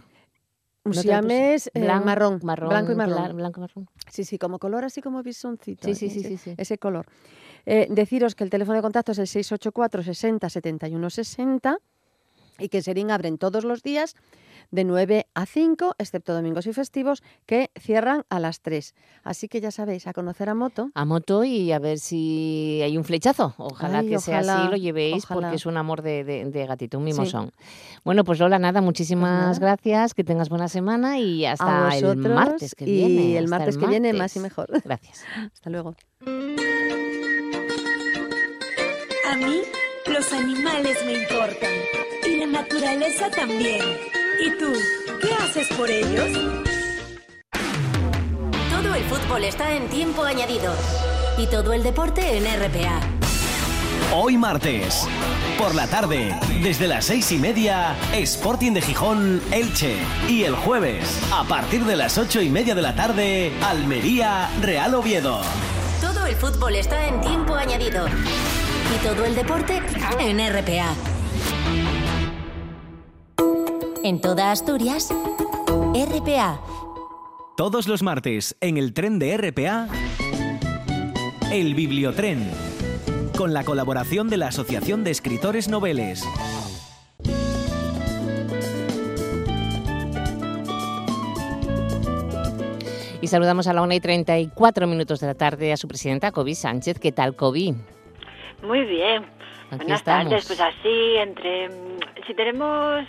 [0.83, 3.37] Un ¿No siamés eh, marrón, marrón, blanco y marrón.
[3.37, 3.89] blanco y marrón.
[4.09, 5.87] Sí, sí, como color así como bisoncito.
[5.87, 6.23] Sí, sí, ¿eh?
[6.23, 6.55] sí, sí.
[6.57, 7.05] ese color.
[7.67, 11.77] Eh, deciros que el teléfono de contacto es el 684 60 71 60
[12.57, 14.15] y que en Serín abren todos los días
[14.71, 18.95] de 9 a 5, excepto domingos y festivos, que cierran a las 3.
[19.23, 20.89] Así que ya sabéis, a conocer a Moto.
[20.95, 23.53] A moto y a ver si hay un flechazo.
[23.57, 25.41] Ojalá Ay, que sea así, ojalá, lo llevéis ojalá.
[25.41, 27.11] porque es un amor de, de- de gatito, un Sí.
[27.13, 27.51] mimosón.
[28.05, 29.73] Bueno, pues Lola, nada, muchísimas nada.
[29.75, 33.37] gracias, que tengas buena semana y hasta el martes que y viene.
[33.37, 34.69] el hasta martes que viene más y mejor.
[34.85, 35.23] Gracias.
[35.53, 35.95] Hasta luego.
[39.29, 39.61] A mí,
[40.07, 41.71] los animales me importan.
[42.27, 43.81] Y la naturaleza también.
[44.41, 44.73] ¿Y tú?
[45.21, 46.27] ¿Qué haces por ellos?
[48.71, 50.73] Todo el fútbol está en tiempo añadido.
[51.37, 53.01] Y todo el deporte en RPA.
[54.15, 55.07] Hoy martes,
[55.59, 59.97] por la tarde, desde las seis y media, Sporting de Gijón, Elche.
[60.27, 64.95] Y el jueves, a partir de las ocho y media de la tarde, Almería, Real
[64.95, 65.41] Oviedo.
[66.01, 68.07] Todo el fútbol está en tiempo añadido.
[68.07, 69.83] Y todo el deporte
[70.19, 71.10] en RPA.
[74.03, 75.09] En toda Asturias,
[75.93, 76.59] RPA.
[77.55, 79.87] Todos los martes, en el tren de RPA,
[81.51, 82.49] el Bibliotren,
[83.37, 86.25] con la colaboración de la Asociación de Escritores Noveles.
[93.21, 96.55] Y saludamos a la 1 y 34 minutos de la tarde a su presidenta, Kobe
[96.55, 96.99] Sánchez.
[96.99, 97.75] ¿Qué tal, Kobe?
[98.63, 99.23] Muy bien.
[99.69, 100.29] Aquí Buenas estamos.
[100.29, 100.47] tardes.
[100.47, 101.69] Pues así, entre...
[101.69, 103.05] mm, Si tenemos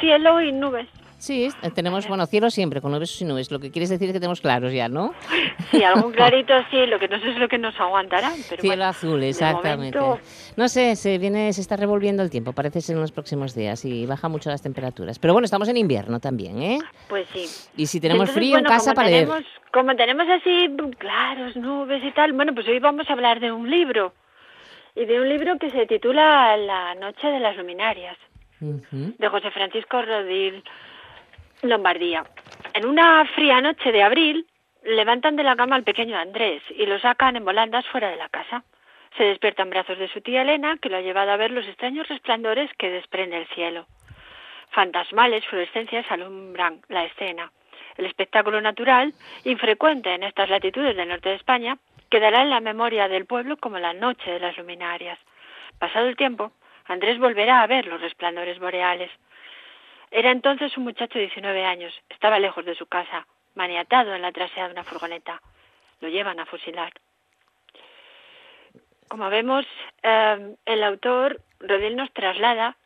[0.00, 0.86] cielo y nubes.
[1.18, 3.50] Sí, es- tenemos, bueno, cielo siempre, con nubes y nubes.
[3.50, 5.12] Lo que quieres decir es que tenemos claros ya, ¿no?
[5.70, 8.30] Sí, algún clarito sí, lo que no sé es lo que nos aguantará.
[8.48, 10.00] Pero Cielo bueno, azul, exactamente.
[10.00, 10.22] momento,
[10.56, 13.84] No sé, se viene, se está revolviendo el tiempo, parece ser en los próximos días
[13.84, 15.18] y baja mucho las temperaturas.
[15.18, 16.78] Pero bueno, estamos en invierno también, ¿eh?
[17.10, 17.44] pues sí.
[17.76, 19.26] Y si tenemos Entonces, frío bueno, en casa para leer.
[19.28, 23.52] tenemos, Como tenemos así claros, nubes y tal, bueno, pues hoy vamos a hablar de
[23.52, 24.14] un libro.
[24.96, 28.16] Y de un libro que se titula La noche de las luminarias.
[28.60, 30.62] De José Francisco Rodil
[31.62, 32.24] Lombardía.
[32.74, 34.46] En una fría noche de abril,
[34.84, 38.28] levantan de la cama al pequeño Andrés y lo sacan en volandas fuera de la
[38.28, 38.64] casa.
[39.16, 41.66] Se despierta en brazos de su tía Elena, que lo ha llevado a ver los
[41.66, 43.86] extraños resplandores que desprende el cielo.
[44.70, 47.50] Fantasmales fluorescencias alumbran la escena.
[47.96, 49.12] El espectáculo natural,
[49.44, 51.76] infrecuente en estas latitudes del norte de España,
[52.08, 55.18] quedará en la memoria del pueblo como la noche de las luminarias.
[55.78, 56.52] Pasado el tiempo,
[56.90, 59.12] Andrés volverá a ver los resplandores boreales.
[60.10, 61.94] Era entonces un muchacho de 19 años.
[62.08, 65.40] Estaba lejos de su casa, maniatado en la trasera de una furgoneta.
[66.00, 66.92] Lo llevan a fusilar.
[69.06, 69.64] Como vemos,
[70.02, 72.76] eh, el autor, Rodil, nos traslada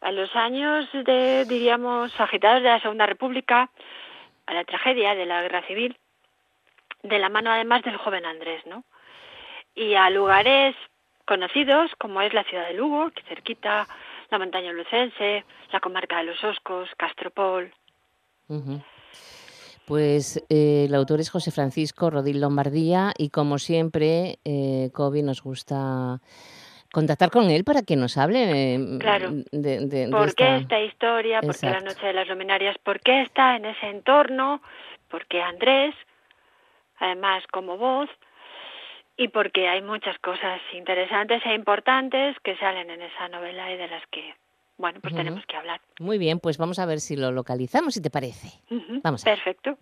[0.00, 3.68] a los años de, diríamos, agitados de la Segunda República,
[4.46, 5.98] a la tragedia de la Guerra Civil,
[7.02, 8.84] de la mano además del joven Andrés, ¿no?
[9.74, 10.74] Y a lugares
[11.26, 13.86] conocidos como es la ciudad de Lugo, que cerquita,
[14.30, 17.72] la montaña lucense, la comarca de los Oscos, Castropol.
[18.48, 18.80] Ujú.
[19.86, 25.42] Pues eh, el autor es José Francisco Rodil Lombardía y como siempre, eh, Kobe nos
[25.42, 26.20] gusta
[26.92, 29.30] contactar con él para que nos hable eh, Claro.
[29.50, 31.40] de, de- de ¿Por qué esta- esta historia?
[31.40, 32.76] ¿Por qué la noche de las luminarias?
[32.78, 34.62] ¿Por qué está en ese entorno?
[35.08, 35.94] ¿Por qué Andrés?
[36.98, 38.08] Además, como voz.
[39.16, 43.88] Y porque hay muchas cosas interesantes e importantes que salen en esa novela y de
[43.88, 44.34] las que,
[44.78, 45.80] bueno, pues tenemos que hablar.
[46.00, 48.48] Muy bien, pues vamos a ver si lo localizamos, si te parece.
[49.02, 49.38] Vamos a ver.
[49.38, 49.76] Perfecto.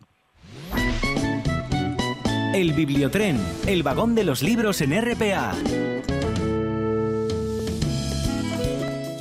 [2.53, 3.37] El Bibliotren,
[3.69, 5.53] el vagón de los libros en RPA.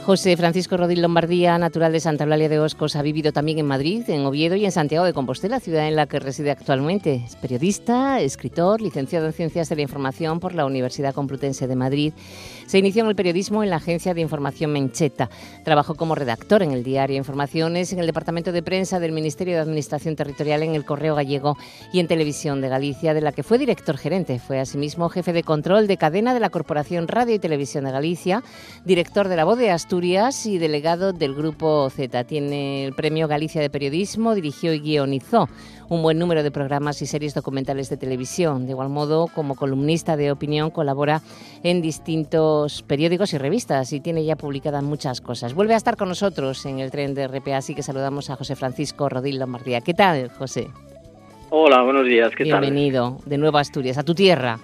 [0.09, 4.09] José Francisco Rodil Lombardía, natural de Santa Eulalia de Oscos, ha vivido también en Madrid,
[4.09, 7.21] en Oviedo y en Santiago de Compostela, ciudad en la que reside actualmente.
[7.27, 12.13] Es periodista, escritor, licenciado en Ciencias de la Información por la Universidad Complutense de Madrid.
[12.65, 15.29] Se inició en el periodismo en la agencia de información Mencheta.
[15.63, 19.61] Trabajó como redactor en el diario Informaciones, en el departamento de prensa del Ministerio de
[19.61, 21.55] Administración Territorial, en el Correo Gallego
[21.93, 24.39] y en Televisión de Galicia, de la que fue director gerente.
[24.39, 28.41] Fue asimismo jefe de control de cadena de la Corporación Radio y Televisión de Galicia,
[28.85, 32.23] director de la Voz de Asturias y delegado del Grupo Z.
[32.23, 35.49] Tiene el Premio Galicia de Periodismo, dirigió y guionizó
[35.89, 38.65] un buen número de programas y series documentales de televisión.
[38.65, 41.21] De igual modo, como columnista de opinión, colabora
[41.63, 45.53] en distintos periódicos y revistas y tiene ya publicadas muchas cosas.
[45.53, 48.55] Vuelve a estar con nosotros en el tren de RPA, así que saludamos a José
[48.55, 49.81] Francisco Rodil Lombardía.
[49.81, 50.69] ¿Qué tal, José?
[51.49, 54.59] Hola, buenos días, ¿qué Bienvenido de nuevo a Asturias, a tu tierra.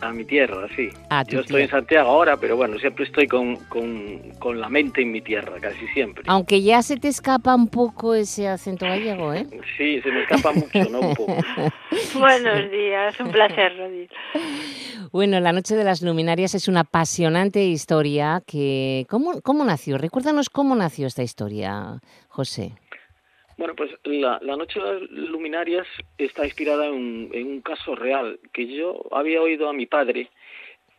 [0.00, 0.90] A mi tierra, sí.
[1.10, 1.70] A tu Yo estoy en.
[1.70, 5.86] Santiago ahora, pero bueno, siempre estoy con, con, con la mente en mi tierra, casi
[5.88, 6.24] siempre.
[6.26, 9.46] Aunque ya se te escapa un poco ese acento gallego, ¿eh?
[9.76, 11.00] Sí, se me escapa mucho, ¿no?
[11.00, 11.36] Un poco.
[12.18, 14.08] Buenos días, un placer, Rodil.
[15.10, 19.06] Bueno, La Noche de las Luminarias es una apasionante historia que...
[19.08, 19.98] ¿Cómo, cómo nació?
[19.98, 22.72] Recuérdanos cómo nació esta historia, José.
[23.58, 27.96] Bueno, pues la, la Noche de las Luminarias está inspirada en un, en un caso
[27.96, 30.30] real que yo había oído a mi padre,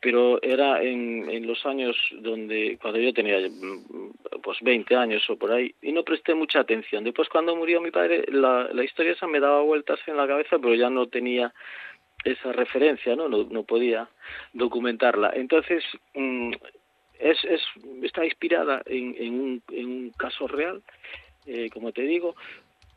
[0.01, 5.37] pero era en, en los años donde, cuando yo tenía mm, pues 20 años o
[5.37, 7.05] por ahí, y no presté mucha atención.
[7.05, 10.75] Después cuando murió mi padre, la, historia esa me daba vueltas en la cabeza, pero
[10.75, 11.53] ya no tenía
[12.25, 13.29] esa referencia, ¿no?
[13.29, 14.09] No, podía
[14.51, 15.31] documentarla.
[15.33, 15.81] Entonces,
[16.13, 16.51] mm,
[17.19, 17.61] es, es,
[18.03, 20.83] está inspirada en, un, en un caso real
[21.49, 22.35] eh, como te digo,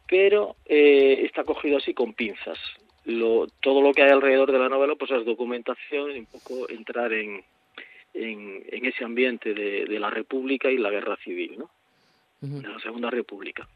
[0.08, 2.58] pero eh, está cogido así con pinzas.
[3.04, 6.68] Lo, todo lo que hay alrededor de la novela pues es documentación y un poco
[6.68, 7.42] entrar en,
[8.14, 11.70] en, ese ambiente de, de, la República y la Guerra Civil, ¿no?
[12.40, 13.66] de la Segunda República.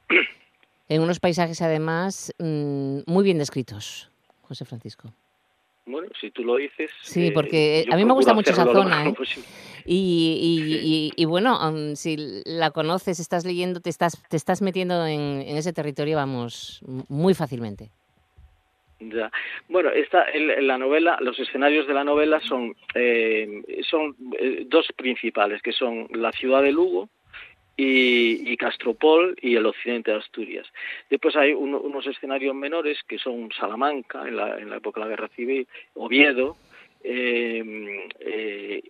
[0.89, 4.11] En unos paisajes además mm, muy bien descritos,
[4.43, 5.12] José Francisco.
[5.87, 6.90] Bueno, si tú lo dices.
[7.03, 9.09] Sí, porque a mí me gusta mucho esa zona.
[9.09, 9.14] ¿eh?
[9.85, 11.57] Y, y, y, bueno,
[11.94, 16.83] si la conoces, estás leyendo, te estás, te estás metiendo en, en ese territorio, vamos,
[17.09, 17.90] muy fácilmente.
[18.99, 19.31] Ya.
[19.68, 24.87] Bueno, esta, en, la novela, los escenarios de la novela son, eh, son eh, dos
[24.96, 27.09] principales, que son la ciudad de Lugo,
[27.77, 30.67] y, y, Castropol y el occidente de Asturias.
[31.11, 35.11] Después hay unos escenarios menores que son Salamanca, en la, en la época de la
[35.11, 36.57] Guerra Civil, Oviedo,
[37.05, 38.83] eh, eh,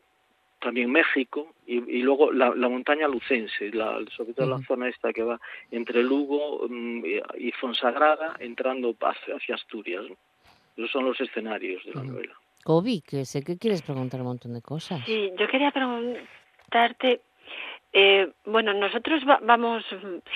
[0.61, 5.13] también México y, y luego la, la, montaña lucense, la, sobre todo la zona esta
[5.13, 10.05] que va entre Lugo um, y Fonsagrada, entrando hacia, hacia Asturias.
[10.09, 10.17] ¿no?
[10.77, 12.35] Esos son los escenarios de la novela.
[12.65, 15.05] Kobe, que sé que quieres preguntar un montón de cosas.
[15.07, 17.21] Sí, yo quería preguntarte
[17.99, 19.83] eh, bueno, nosotros va vamos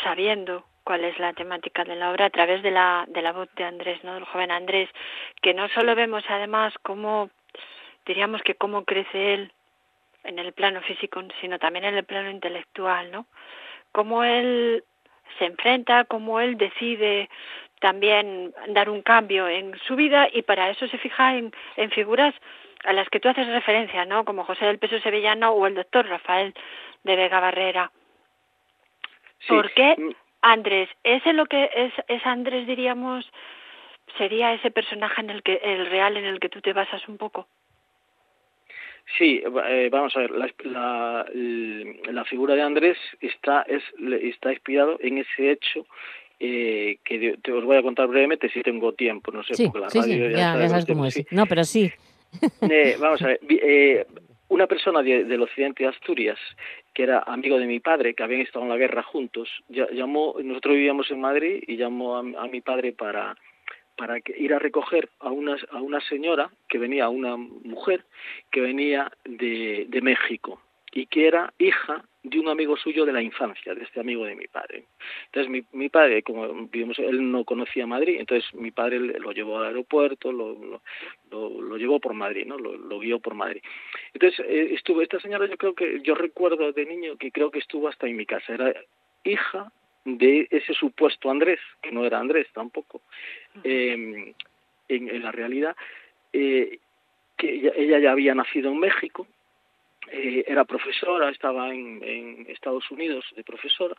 [0.03, 3.55] sabiendo cuál es la temática de la obra a través de la, de la voz
[3.55, 4.14] de Andrés, ¿no?
[4.14, 4.88] del joven Andrés,
[5.42, 7.29] que no solo vemos además cómo,
[8.07, 9.53] diríamos que cómo crece él
[10.25, 13.27] en el plano físico, sino también en el plano intelectual, ¿no?
[13.92, 14.83] Cómo él
[15.38, 17.29] se enfrenta, cómo él decide
[17.79, 22.35] también dar un cambio en su vida y para eso se fija en, en figuras
[22.85, 24.25] a las que tú haces referencia, ¿no?
[24.25, 26.55] Como José del Peso Sevillano o el doctor Rafael
[27.05, 27.91] de Vega Barrera.
[29.41, 29.49] Sí.
[29.49, 29.97] ¿Por qué.
[30.43, 30.89] Andrés?
[31.05, 33.31] ¿Ese lo que es, es Andrés, diríamos,
[34.17, 37.19] sería ese personaje en el que el real en el que tú te basas un
[37.19, 37.47] poco?
[39.19, 41.27] Sí, eh, vamos a ver, la, la,
[42.13, 43.83] la, figura de Andrés está, es,
[44.23, 45.85] está inspirado en ese hecho
[46.39, 49.81] eh, que te os voy a contar brevemente si tengo tiempo, no sé, sí, porque
[49.81, 51.15] la sí, radio sí, ya, ya, ya sabes cómo es.
[51.15, 51.27] Sí.
[51.33, 51.93] No, pero sí.
[52.63, 54.07] Eh, vamos a ver, eh,
[54.51, 56.39] una persona de, del occidente de Asturias,
[56.93, 60.75] que era amigo de mi padre, que habían estado en la guerra juntos, llamó, nosotros
[60.75, 63.37] vivíamos en Madrid y llamó a, a mi padre para,
[63.97, 68.05] para ir a recoger a una, a una señora que venía, una mujer
[68.51, 70.61] que venía de, de México
[70.92, 74.35] y que era hija de un amigo suyo de la infancia, de este amigo de
[74.35, 74.85] mi padre.
[75.26, 79.59] Entonces mi, mi padre, como vimos, él no conocía Madrid, entonces mi padre lo llevó
[79.59, 80.83] al aeropuerto, lo, lo,
[81.31, 82.59] lo, lo llevó por Madrid, ¿no?
[82.59, 83.62] Lo, lo guió por Madrid.
[84.12, 87.61] Entonces eh, estuvo, esta señora yo creo que, yo recuerdo de niño que creo que
[87.61, 88.74] estuvo hasta en mi casa, era
[89.24, 89.72] hija
[90.05, 93.00] de ese supuesto Andrés, que no era Andrés tampoco,
[93.64, 94.35] eh,
[94.88, 95.74] en, en la realidad,
[96.33, 96.79] eh,
[97.37, 99.26] que ella, ella ya había nacido en México,
[100.11, 103.94] eh, era profesora, estaba en, Estados Unidos de profesora,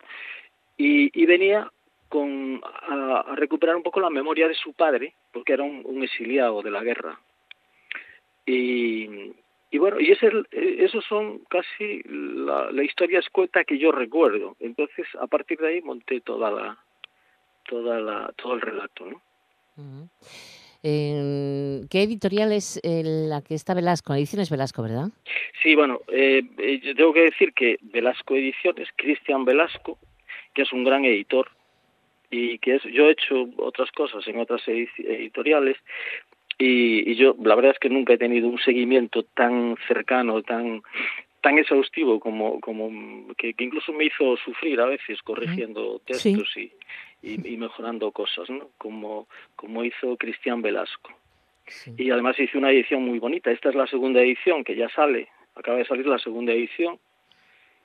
[0.77, 1.69] y, y venía
[2.11, 6.71] con, a, recuperar un poco la memoria de su padre, porque era un, exiliado de
[6.71, 7.17] la guerra.
[8.45, 9.31] Y,
[9.71, 14.57] y bueno, y ese, esos son casi la, historia escueta que yo recuerdo.
[14.59, 16.77] Entonces, a partir de ahí monté toda la,
[17.63, 19.21] toda la, todo el relato, ¿no?
[20.83, 24.13] Eh, ¿Qué editorial es eh, la que está Velasco?
[24.13, 25.09] Ediciones Velasco, ¿verdad?
[25.61, 26.41] Sí, bueno, eh,
[26.83, 29.99] yo tengo que decir que Velasco Ediciones, Cristian Velasco,
[30.53, 31.49] que es un gran editor,
[32.31, 35.77] y que es, yo he hecho otras cosas en otras editoriales,
[36.57, 40.81] y, y yo la verdad es que nunca he tenido un seguimiento tan cercano, tan
[41.41, 46.71] tan exhaustivo como como que, que incluso me hizo sufrir a veces corrigiendo textos sí.
[47.21, 48.69] Y, y, mejorando cosas, ¿no?
[48.77, 51.11] Como como hizo Cristian Velasco.
[51.67, 51.93] Sí.
[51.97, 53.51] Y además hizo una edición muy bonita.
[53.51, 56.99] Esta es la segunda edición que ya sale, acaba de salir la segunda edición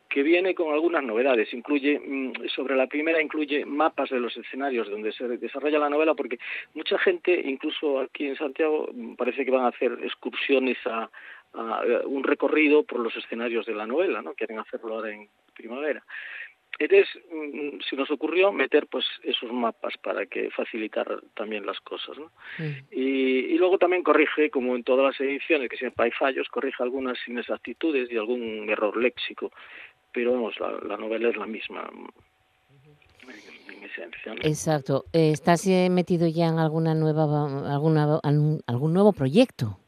[0.09, 1.53] que viene con algunas novedades.
[1.53, 6.14] Incluye, mm, sobre la primera, incluye mapas de los escenarios donde se desarrolla la novela,
[6.14, 6.38] porque
[6.75, 11.11] mucha gente, incluso aquí en Santiago, parece que van a hacer excursiones a,
[11.55, 14.35] a un recorrido por los escenarios de la novela, ¿no?
[14.35, 16.03] Quieren hacerlo ahora en primavera.
[16.78, 22.18] Entonces, mm, se nos ocurrió meter pues esos mapas para que facilitar también las cosas,
[22.18, 22.26] ¿no?
[22.58, 22.72] Mm.
[22.90, 26.82] Y, y, luego también corrige, como en todas las ediciones, que siempre hay fallos, corrige
[26.82, 29.52] algunas inexactitudes y algún error léxico,
[30.12, 31.90] pero vamos, la, la novela es la misma
[33.68, 34.34] en esencia.
[34.34, 34.40] ¿no?
[34.42, 35.04] Exacto.
[35.12, 39.78] ¿Estás eh, metido ya en alguna nueva, alguna, algún, algún nuevo proyecto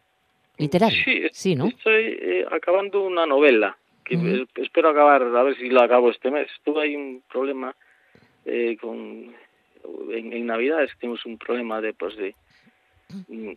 [0.57, 1.05] literario?
[1.05, 1.66] Sí, sí ¿no?
[1.66, 3.77] estoy eh, acabando una novela
[4.09, 4.49] que uh -huh.
[4.57, 6.49] espero acabar, a ver si la acabo este mes.
[6.64, 7.75] Tuve ahí un problema
[8.44, 8.97] eh, con
[10.11, 12.35] en, en Navidades tuvimos un problema de pues de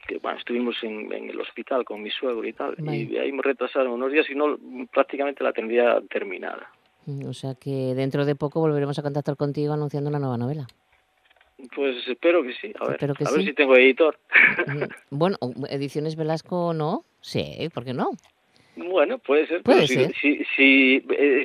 [0.07, 2.97] que bueno, estuvimos en, en el hospital con mi suegro y tal, vale.
[2.99, 4.57] y ahí me retrasaron unos días y no
[4.93, 6.71] prácticamente la tendría terminada.
[7.05, 10.67] Mm, O sea que dentro de poco volveremos a contactar contigo anunciando una nueva novela.
[11.75, 12.73] Pues espero que sí.
[12.79, 13.35] A ver, a sí.
[13.35, 14.17] ver si tengo editor.
[14.67, 15.37] Mm, Bueno,
[15.69, 17.03] Ediciones Velasco no.
[17.19, 18.11] Sí, ¿por qué no?
[18.75, 19.63] Bueno, puede ser.
[19.63, 20.15] Puede pero si- ser.
[20.15, 20.99] Si, si,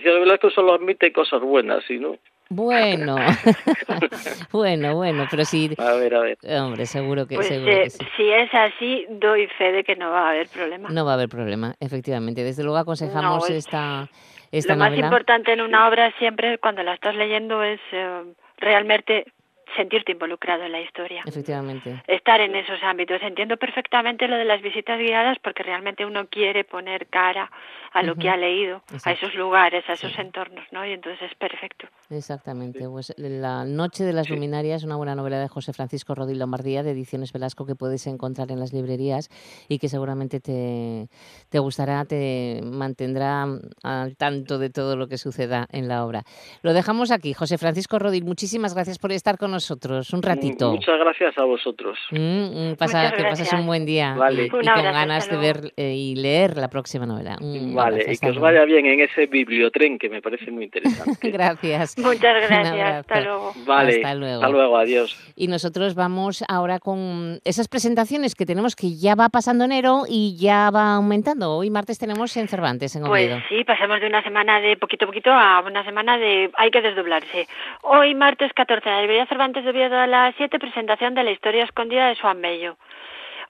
[0.05, 2.17] Velasco solo admite cosas buenas, si no.
[2.49, 3.17] Bueno,
[4.53, 6.39] bueno, bueno, pero sí, A ver, a ver.
[6.61, 8.05] hombre, seguro que, Pues seguro eh, que sí.
[8.17, 10.89] si es así, doy fe de que no va a haber problema.
[10.91, 12.45] No va a haber problema, efectivamente.
[12.45, 14.09] Desde luego aconsejamos No, es- esta,
[14.53, 18.23] esta Lo más importante en una obra siempre cuando la estás leyendo es eh,
[18.59, 19.27] realmente
[19.75, 21.23] sentirte involucrado en la historia.
[21.27, 22.03] Efectivamente.
[22.07, 23.21] Estar en esos ámbitos.
[23.23, 27.51] Entiendo perfectamente lo de las visitas guiadas porque realmente uno quiere poner cara
[27.99, 30.85] a lo que ha leído, a esos lugares, a esos entornos, ¿no?
[30.87, 31.87] Y entonces es perfecto.
[32.11, 32.89] Exactamente.
[32.89, 36.91] Pues La Noche de las Luminarias, una buena novela de José Francisco Rodil Lombardía, de
[36.91, 39.29] Ediciones Velasco, que puedes encontrar en las librerías
[39.69, 41.09] y que seguramente te,
[41.49, 43.47] te gustará, te mantendrá
[43.83, 46.23] al tanto de todo lo que suceda en la obra.
[46.63, 47.33] Lo dejamos aquí.
[47.35, 50.73] José Francisco Rodil, muchísimas gracias por estar con nosotros un ratito.
[50.73, 51.99] Muchas gracias a vosotros.
[52.11, 54.43] Mm, mm, pasa- que pases un buen día Vale.
[54.43, 57.37] y, y con ganas de ver eh, y leer la próxima novela.
[57.41, 61.31] Vale, abrazo, y que os vaya bien en ese bibliotren que me parece muy interesante.
[61.31, 61.99] Gracias.
[61.99, 62.95] Muchas gracias.
[62.97, 63.53] Hasta luego.
[63.67, 64.35] Vale, Hasta luego.
[64.37, 65.33] Hasta luego, adiós.
[65.37, 70.37] Y nosotros vamos ahora con esas presentaciones que tenemos que ya va pasando enero y
[70.39, 71.57] ya va aumentando.
[71.57, 73.37] Hoy martes tenemos en Cervantes, en Oviedo.
[73.37, 76.71] Pues sí, pasamos de una semana de poquito a poquito a una semana de hay
[76.71, 77.47] que desdoblarse.
[77.83, 81.31] Hoy, martes 14, en la librería Cervantes de Oviedo a las 7, presentación de la
[81.31, 82.77] historia escondida de Juan Bello.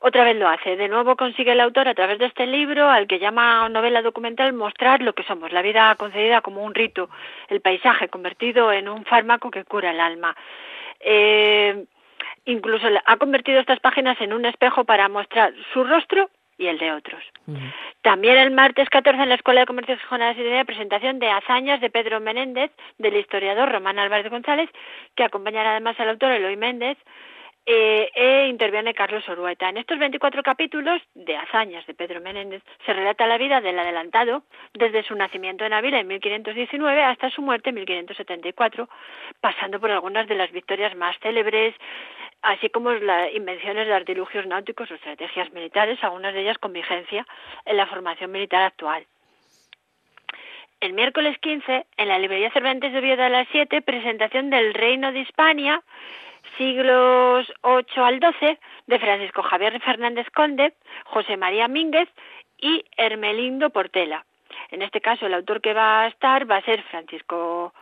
[0.01, 0.76] Otra vez lo hace.
[0.76, 4.53] De nuevo consigue el autor, a través de este libro, al que llama novela documental,
[4.53, 7.09] mostrar lo que somos, la vida concedida como un rito,
[7.49, 10.36] el paisaje convertido en un fármaco que cura el alma.
[11.01, 11.84] Eh,
[12.44, 16.92] incluso ha convertido estas páginas en un espejo para mostrar su rostro y el de
[16.92, 17.22] otros.
[18.03, 21.90] También el martes 14 en la Escuela de Comercio Jornada de presentación de Hazañas de
[21.90, 24.70] Pedro Menéndez, del historiador Román Álvarez González,
[25.14, 26.97] que acompañará además al autor Eloy Méndez,
[27.68, 29.68] eh, e interviene Carlos Orueta.
[29.68, 34.44] En estos 24 capítulos de Hazañas de Pedro Menéndez se relata la vida del adelantado
[34.72, 38.88] desde su nacimiento en Ávila en 1519 hasta su muerte en 1574,
[39.40, 41.74] pasando por algunas de las victorias más célebres,
[42.42, 47.26] así como las invenciones de artilugios náuticos o estrategias militares, algunas de ellas con vigencia
[47.64, 49.04] en la formación militar actual.
[50.78, 55.10] El miércoles 15, en la librería Cervantes de Oviedo a las 7, presentación del Reino
[55.10, 55.82] de Hispania,
[56.57, 60.74] siglos 8 al 12, de Francisco Javier Fernández Conde,
[61.05, 62.09] José María Mínguez
[62.59, 64.24] y Hermelindo Portela.
[64.70, 67.72] En este caso, el autor que va a estar va a ser Francisco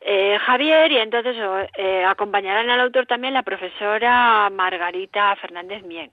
[0.00, 1.36] eh, Javier y entonces
[1.76, 6.10] eh, acompañarán al autor también la profesora Margarita Fernández Mien.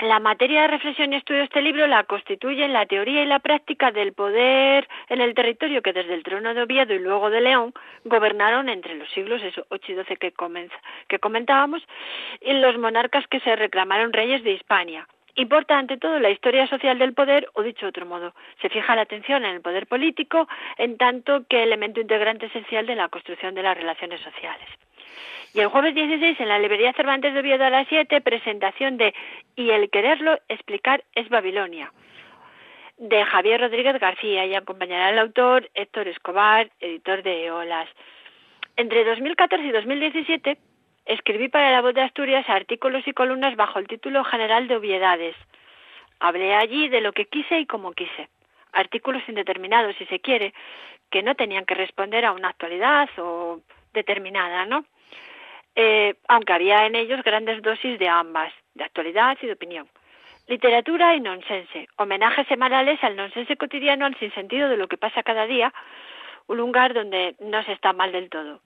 [0.00, 3.40] La materia de reflexión y estudio de este libro la constituyen la teoría y la
[3.40, 7.40] práctica del poder en el territorio que desde el trono de Oviedo y luego de
[7.40, 7.74] León
[8.04, 10.76] gobernaron entre los siglos eso, 8 y 12 que, comenza,
[11.08, 11.82] que comentábamos
[12.40, 15.08] y los monarcas que se reclamaron reyes de Hispania.
[15.34, 18.94] Importa ante todo la historia social del poder, o dicho de otro modo, se fija
[18.94, 23.52] la atención en el poder político en tanto que elemento integrante esencial de la construcción
[23.56, 24.68] de las relaciones sociales.
[25.58, 29.12] Y el jueves 16 en la librería Cervantes de Oviedo a las 7, presentación de
[29.56, 31.92] Y el quererlo explicar es Babilonia,
[32.96, 37.88] de Javier Rodríguez García y acompañará al autor Héctor Escobar, editor de Eolas.
[38.76, 40.58] Entre 2014 y 2017
[41.06, 45.34] escribí para La Voz de Asturias artículos y columnas bajo el título general de Obviedades.
[46.20, 48.28] Hablé allí de lo que quise y como quise.
[48.70, 50.54] Artículos indeterminados, si se quiere,
[51.10, 53.58] que no tenían que responder a una actualidad o
[53.92, 54.84] determinada, ¿no?
[55.80, 59.88] Eh, aunque había en ellos grandes dosis de ambas, de actualidad y de opinión.
[60.48, 65.46] Literatura y nonsense, homenajes semanales al nonsense cotidiano, al sinsentido de lo que pasa cada
[65.46, 65.72] día,
[66.48, 68.60] un lugar donde no se está mal del todo.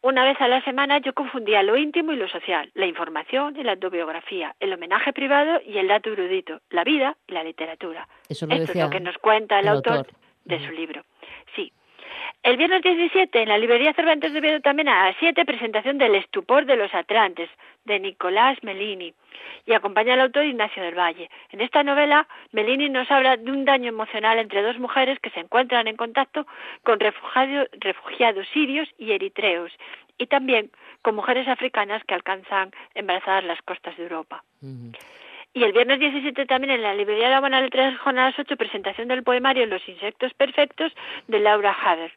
[0.00, 3.62] Una vez a la semana yo confundía lo íntimo y lo social, la información y
[3.62, 8.08] la autobiografía, el homenaje privado y el dato erudito, la vida y la literatura.
[8.26, 10.14] Eso lo Esto decía es lo que nos cuenta el, el autor, autor.
[10.46, 11.04] de su libro.
[11.54, 11.74] Sí.
[12.42, 16.16] El viernes 17, en la librería Cervantes de Oviedo también a las 7, presentación del
[16.16, 17.48] Estupor de los Atlantes,
[17.84, 19.14] de Nicolás Melini,
[19.64, 21.30] y acompaña al autor Ignacio del Valle.
[21.50, 25.38] En esta novela, Melini nos habla de un daño emocional entre dos mujeres que se
[25.38, 26.46] encuentran en contacto
[26.82, 29.72] con refugiados, refugiados sirios y eritreos,
[30.18, 30.70] y también
[31.02, 34.42] con mujeres africanas que alcanzan embarazadas las costas de Europa.
[35.54, 39.08] Y el viernes 17 también en la librería La Buena Letra de jornadas 8, presentación
[39.08, 40.92] del poemario Los insectos perfectos
[41.28, 42.12] de Laura Haber.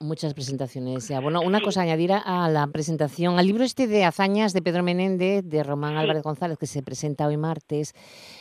[0.00, 1.20] Muchas presentaciones ya.
[1.20, 5.42] Bueno, una cosa añadir a- la presentación, al libro este de hazañas de Pedro Menéndez,
[5.44, 5.98] de Román Sí.
[5.98, 7.94] Álvarez González, que se presenta hoy martes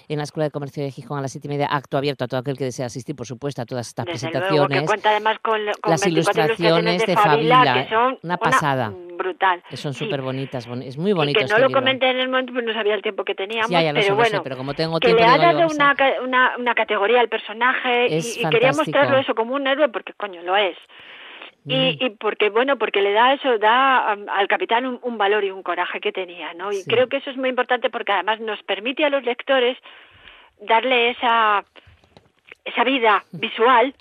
[0.09, 2.27] en la Escuela de Comercio de Gijón a las siete y media, acto abierto a
[2.27, 4.87] todo aquel que desea asistir, por supuesto, a todas estas Desde luego, que presentaciones.
[4.89, 8.93] cuenta además con, con Las 24 ilustraciones de Fabila, Fabila, que son una pasada.
[9.17, 9.63] brutal.
[9.67, 10.05] que son Sí.
[10.05, 11.81] súper bonitas, es muy Y bonito que este no lo libro.
[11.81, 14.05] comenté en el momento, pues no sabía el tiempo que teníamos, Ya, ya lo sé,
[14.05, 16.75] pero lo sé, bueno, pero como tengo que tiempo, le ha dado una, una, una
[16.75, 20.55] categoría al personaje y- Es y, quería mostrarlo eso como un héroe porque coño lo
[20.55, 20.77] es.
[21.69, 25.51] Y, y porque bueno porque le da eso da al capitán un, un valor y
[25.51, 26.89] un coraje que tenía no y Sí.
[26.89, 29.77] creo que eso es muy importante porque además nos permite a los lectores
[30.61, 31.65] darle esa
[32.63, 33.93] esa vida visual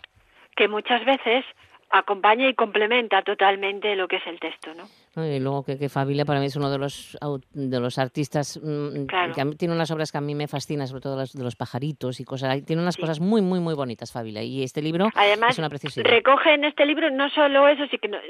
[0.54, 1.44] que muchas veces
[1.90, 4.84] acompaña y complementa totalmente lo que es el texto no.
[5.24, 7.16] Y luego que, que Fabila para mí es uno de los
[7.54, 9.32] de los artistas mm, Claro.
[9.34, 11.42] que a mí- tiene unas obras que a mí me fascinan, sobre todo las de
[11.42, 12.62] los pajaritos y cosas.
[12.66, 13.00] Tiene unas Sí.
[13.00, 14.42] cosas muy, muy, muy bonitas, Fabila.
[14.42, 16.04] Y este libro Además, es una preciosidad.
[16.10, 17.84] recoge en este libro no solo eso,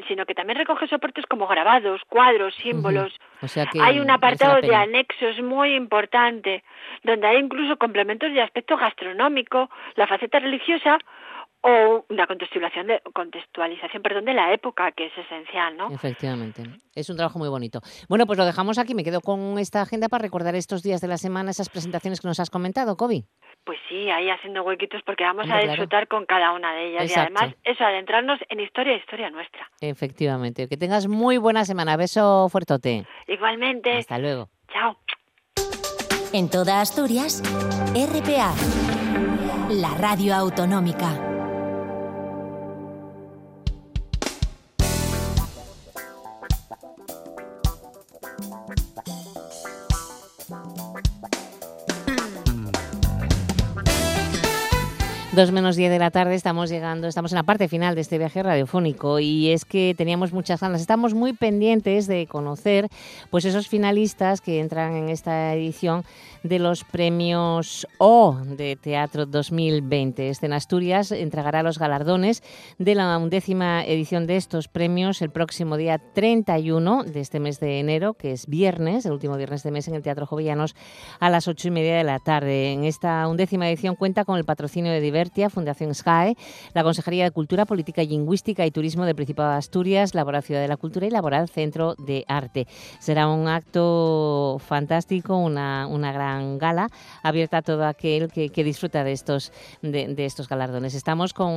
[0.07, 3.12] sino que también recoge soportes como grabados, cuadros, símbolos.
[3.42, 6.62] O sea que hay un apartado de anexos muy importante,
[7.02, 10.98] donde hay incluso complementos de aspecto gastronómico, la faceta religiosa
[11.68, 15.90] o una contextualización de, contextualización perdón, de la época, que es esencial, ¿no?
[15.90, 16.62] Efectivamente.
[16.94, 17.80] Es un trabajo muy bonito.
[18.08, 18.94] Bueno, pues lo dejamos aquí.
[18.94, 22.28] Me quedo con esta agenda para recordar estos días de la semana, esas presentaciones que
[22.28, 23.24] nos has comentado, Kobe.
[23.64, 25.72] Pues sí, ahí haciendo huequitos porque vamos Hombre, a claro.
[25.72, 27.02] disfrutar con cada una de ellas.
[27.02, 27.32] Exacto.
[27.32, 29.68] Y además, eso, adentrarnos en historia, historia nuestra.
[29.80, 30.68] Efectivamente.
[30.68, 31.96] Que tengas muy buena semana.
[31.96, 33.06] Beso fuertote.
[33.26, 34.48] Igualmente, Hasta luego.
[34.72, 34.96] chao.
[36.32, 37.42] En toda Asturias,
[37.92, 38.54] RPA,
[39.70, 41.36] la radio autonómica.
[55.37, 58.16] Dos menos diez de la tarde estamos llegando, estamos en la parte final de este
[58.16, 62.89] viaje radiofónico y es que teníamos muchas ganas, estamos muy pendientes de conocer
[63.28, 66.07] pues esos finalistas que entran en esta edición
[66.43, 70.30] de los premios O de Teatro 2020.
[70.30, 72.43] Este en Asturias entregará los galardones
[72.78, 77.80] de la undécima edición de estos premios el próximo día 31 de este mes de
[77.80, 80.74] enero, que es viernes, el último viernes de mes en el Teatro Jovellanos
[81.20, 82.72] a las ocho y media de la tarde.
[82.72, 85.01] En esta undécima edición cuenta con el patrocinio de
[85.51, 86.37] Fundación SCAE,
[86.74, 90.68] la Consejería de Cultura, Política Lingüística y Turismo del Principado de Asturias, Laboral Ciudad de
[90.68, 92.66] la Cultura y Laboral Centro de Arte.
[92.99, 96.89] Será un acto fantástico, una, una gran gala
[97.22, 99.53] abierta a todo aquel que, que disfruta de estos,
[99.83, 100.95] de estos galardones.
[100.95, 101.53] Estamos con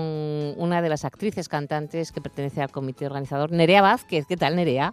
[0.58, 4.26] una de las actrices cantantes que pertenece al comité organizador, Nerea Vázquez.
[4.28, 4.92] ¿Qué tal, Nerea?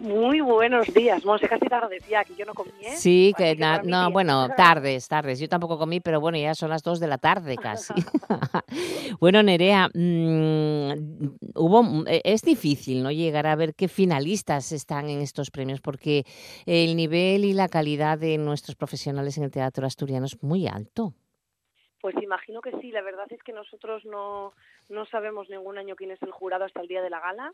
[0.00, 2.90] Muy buenos días, Monse, casi te agradecía que yo no comí, ¿eh?
[2.96, 5.38] Sí, que, na- no, bueno, tardes, tardes.
[5.38, 7.94] Yo tampoco comí, pero bueno, ya son las dos de la tarde casi.
[9.20, 15.20] bueno, Nerea, mm, hubo, eh, es difícil no llegar a ver qué finalistas están en
[15.20, 16.24] estos premios porque
[16.66, 21.14] el nivel y la calidad de nuestros profesionales en el teatro asturiano es muy alto.
[22.00, 24.52] Pues imagino que sí, la verdad es que nosotros no,
[24.90, 27.52] no sabemos ningún año quién es el jurado hasta el día de la gala,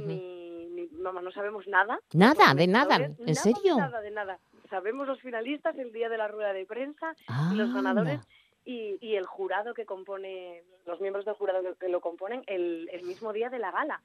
[0.00, 1.98] ni, ni vamos, no sabemos nada.
[2.12, 3.76] Nada, de nada, ¿en nada, serio?
[3.76, 4.38] Nada, de nada.
[4.70, 7.14] Sabemos los finalistas el día de la rueda de prensa
[7.52, 8.26] y los ganadores Anda.
[8.64, 13.02] Y, y el jurado que compone, los miembros del jurado que, lo componen el, el
[13.04, 14.00] mismo día de la gala.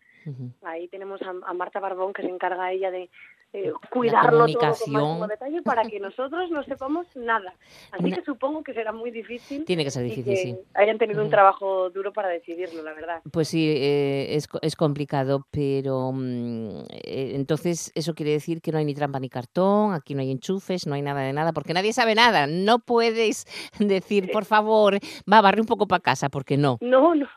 [0.64, 3.10] Ahí tenemos a, a Marta Barbón que se encarga ella de
[3.51, 7.55] eh, cuidarlo todo con máximo detalle para que nosotros no sepamos nada.
[7.91, 9.66] Así que supongo que será muy difícil.
[9.66, 10.57] Tiene que ser y difícil, que sí.
[10.76, 13.22] Hayan tenido un trabajo duro para decidirlo, la verdad.
[13.32, 18.78] Pues sí, eh, es, es complicado, pero mm, eh, entonces eso quiere decir que no
[18.78, 21.74] hay ni trampa ni cartón, aquí no hay enchufes, no hay nada de nada, porque
[21.74, 22.45] nadie sabe nada.
[22.45, 23.47] No puedes
[23.80, 25.00] decir, por favor,
[25.32, 26.78] va, barre un poco para casa, porque no.
[26.82, 27.28] No, no,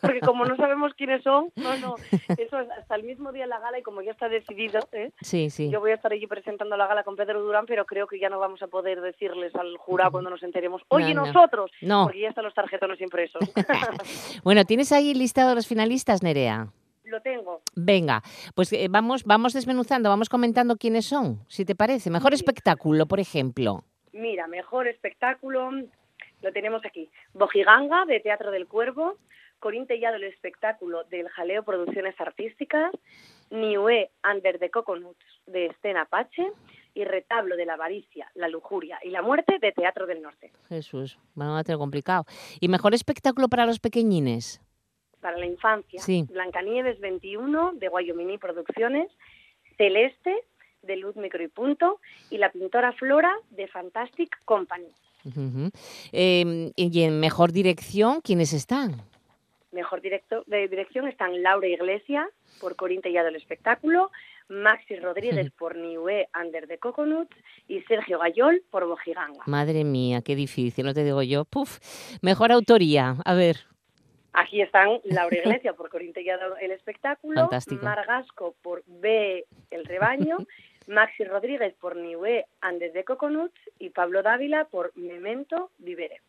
[0.00, 1.94] porque como no sabemos quiénes son, no, no,
[2.38, 5.10] eso es hasta el mismo día de la gala y como ya está decidido, ¿eh?
[5.20, 5.68] Sí, sí.
[5.70, 8.30] yo voy a estar allí presentando la gala con Pedro Durán, pero creo que ya
[8.30, 11.32] no vamos a poder decirles al jurado cuando nos enteremos, oye, No, no.
[11.32, 12.04] nosotros, No.
[12.04, 13.42] porque ya están los tarjetones impresos.
[14.44, 16.68] Bueno, ¿tienes ahí listado los finalistas, Nerea?
[17.04, 17.60] Lo tengo.
[17.74, 18.22] Venga,
[18.54, 22.08] pues eh, vamos, vamos desmenuzando, vamos comentando quiénes son, si te parece.
[22.10, 23.82] Mejor espectáculo, por ejemplo.
[24.12, 25.70] Mira, mejor espectáculo,
[26.42, 27.10] lo tenemos aquí.
[27.32, 29.16] Bojiganga, de Teatro del Cuervo,
[29.58, 32.92] Corín Tellado, el espectáculo del Jaleo Producciones Artísticas,
[33.50, 36.50] Niue Under the Coconuts, de Estén Apache,
[36.94, 40.50] y Retablo de la Avaricia, la Lujuria y la Muerte, de Teatro del Norte.
[40.68, 42.24] Jesús, van a tener complicado.
[42.58, 44.60] ¿Y mejor espectáculo para los pequeñines?
[45.20, 46.24] Para la infancia, Sí.
[46.28, 49.10] Blancanieves 21, de Guayomini Producciones,
[49.76, 50.44] Celeste,
[50.82, 54.88] de Luz Micro y Punto, y La Pintora Flora, de Fantastic Company.
[56.12, 59.02] Eh, y en mejor dirección, ¿quiénes están?
[59.72, 62.26] Mejor directo, de dirección están Laura Iglesias
[62.60, 64.10] por Corín Tellado el Espectáculo,
[64.48, 67.36] Maxi Rodríguez por Niue Under the Coconuts
[67.68, 69.42] y Sergio Gayol por Bojiganga.
[69.46, 71.44] Madre mía, qué difícil, no te digo yo.
[71.44, 71.78] Puf,
[72.20, 73.16] mejor autoría.
[73.24, 73.58] A ver,
[74.32, 77.84] Aquí están Laura Iglesias por Corín Tellado el Espectáculo, Fantástico.
[77.84, 80.38] Margasco por B El Rebaño,
[80.86, 86.20] Maxi Rodríguez por Niue Under the Coconuts y Pablo Dávila por Memento Vivere.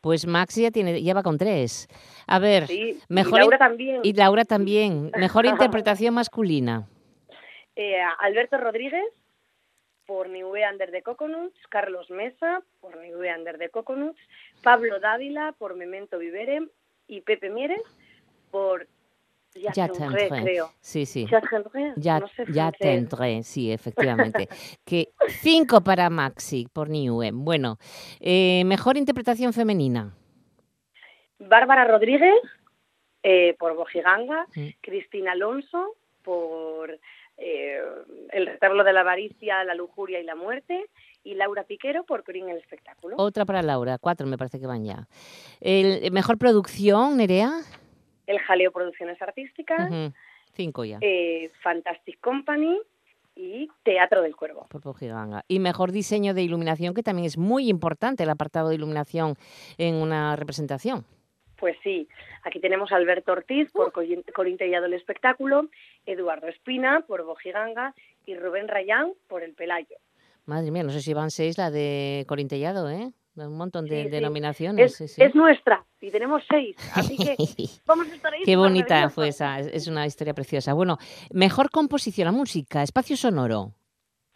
[0.00, 1.88] pues Maxi ya, tiene, ya va con tres.
[2.26, 4.00] A ver, Sí, y mejor Laura también.
[4.02, 5.10] Y Laura también.
[5.16, 6.88] Mejor interpretación masculina.
[7.76, 9.04] Eh, Alberto Rodríguez
[10.04, 14.18] por Niue Under the Coconuts, Carlos Mesa por Niue Under the Coconuts,
[14.62, 16.66] Pablo Dávila por Memento Vivere
[17.06, 17.80] y Pepe Mieres
[18.50, 18.88] por
[19.54, 20.70] Ya, tendré, creo.
[20.80, 21.26] Sí, sí.
[21.30, 24.48] Ya tendré, Ya, no sé ya tendré, sí, efectivamente.
[24.84, 27.30] que cinco para Maxi por Niue.
[27.32, 27.78] Bueno,
[28.20, 30.14] eh, mejor interpretación femenina.
[31.38, 32.34] Bárbara Rodríguez
[33.22, 34.46] eh, por Bojiganga.
[34.80, 36.98] Cristina Alonso por
[37.36, 37.80] eh,
[38.30, 40.86] El retablo de la avaricia, la lujuria y la muerte
[41.24, 43.16] y Laura Piquero por Corín el espectáculo.
[43.18, 45.08] Otra para Laura, cuatro me parece que van ya.
[45.60, 47.52] El, mejor producción, Nerea.
[48.32, 49.90] El Jaleo Producciones Artísticas,
[50.54, 50.98] Cinco ya.
[51.00, 52.78] eh, Fantastic Company
[53.34, 54.66] y Teatro del Cuervo.
[54.68, 55.44] Por Pojiganga.
[55.48, 59.36] Y mejor diseño de iluminación, que también es muy importante el apartado de iluminación
[59.78, 61.04] en una representación.
[61.56, 62.08] Pues sí,
[62.42, 65.68] aquí tenemos a Alberto Ortiz por Corin- Corín Tellado el Espectáculo,
[66.06, 67.94] Eduardo Espina por Bojiganga
[68.26, 69.96] y Rubén Rayán por El Pelayo.
[70.44, 73.12] Madre mía, no sé si van seis la de Corintellado, ¿eh?
[73.34, 74.10] Un montón de Sí, sí.
[74.10, 74.92] denominaciones.
[74.92, 75.22] Es, sí, sí.
[75.22, 77.34] es nuestra y tenemos seis, así que
[77.86, 78.42] vamos a estar ahí.
[78.44, 80.74] Qué bonita fue esa, es- una historia preciosa.
[80.74, 80.98] Bueno,
[81.32, 83.72] mejor composición, la música, espacio sonoro.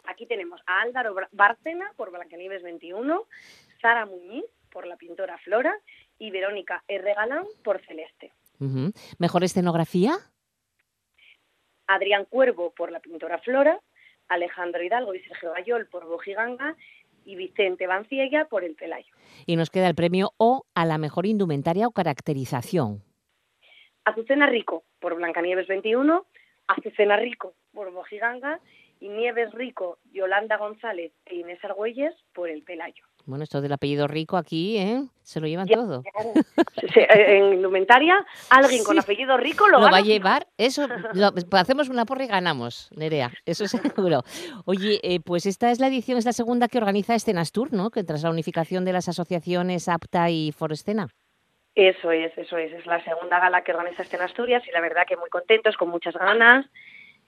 [0.05, 3.23] Aquí tenemos a Álvaro Bárcena por Blancanieves 21,
[3.81, 5.75] Sara Muñiz por La Pintora Flora
[6.17, 7.13] y Verónica R.
[7.13, 8.31] Galán por Celeste.
[9.19, 10.15] Mejor escenografía.
[11.87, 13.79] Adrián Cuervo por La Pintora Flora,
[14.27, 16.75] Alejandro Hidalgo y Sergio Gayol por Bojiganga
[17.27, 19.13] y Vicente Banciella por El Pelayo.
[19.45, 23.03] Y nos queda el premio O a la mejor indumentaria o caracterización.
[24.05, 26.25] Azucena Rico por Blancanieves 21,
[26.67, 28.61] Azucena Rico por Bojiganga
[29.01, 33.03] y Nieves Rico, Yolanda González e Inés Argüelles por El Pelayo.
[33.27, 35.03] Bueno, esto del apellido rico aquí, ¿eh?
[35.21, 36.01] Se lo llevan Ya, todo.
[36.93, 41.89] Sí, en indumentaria, alguien con apellido rico lo, Lo va a llevar, eso, lo- hacemos
[41.89, 44.23] una porra y ganamos, Nerea, eso seguro.
[44.65, 47.89] Oye, eh, pues esta es la edición, es la segunda que organiza Escenas Tour, ¿no?
[47.89, 51.09] Que tras la unificación de las asociaciones APTA y Forescena.
[51.75, 52.71] Eso es, eso es.
[52.71, 55.75] Es la segunda gala que organiza este en Asturias y la verdad que muy contentos,
[55.75, 56.65] con muchas ganas,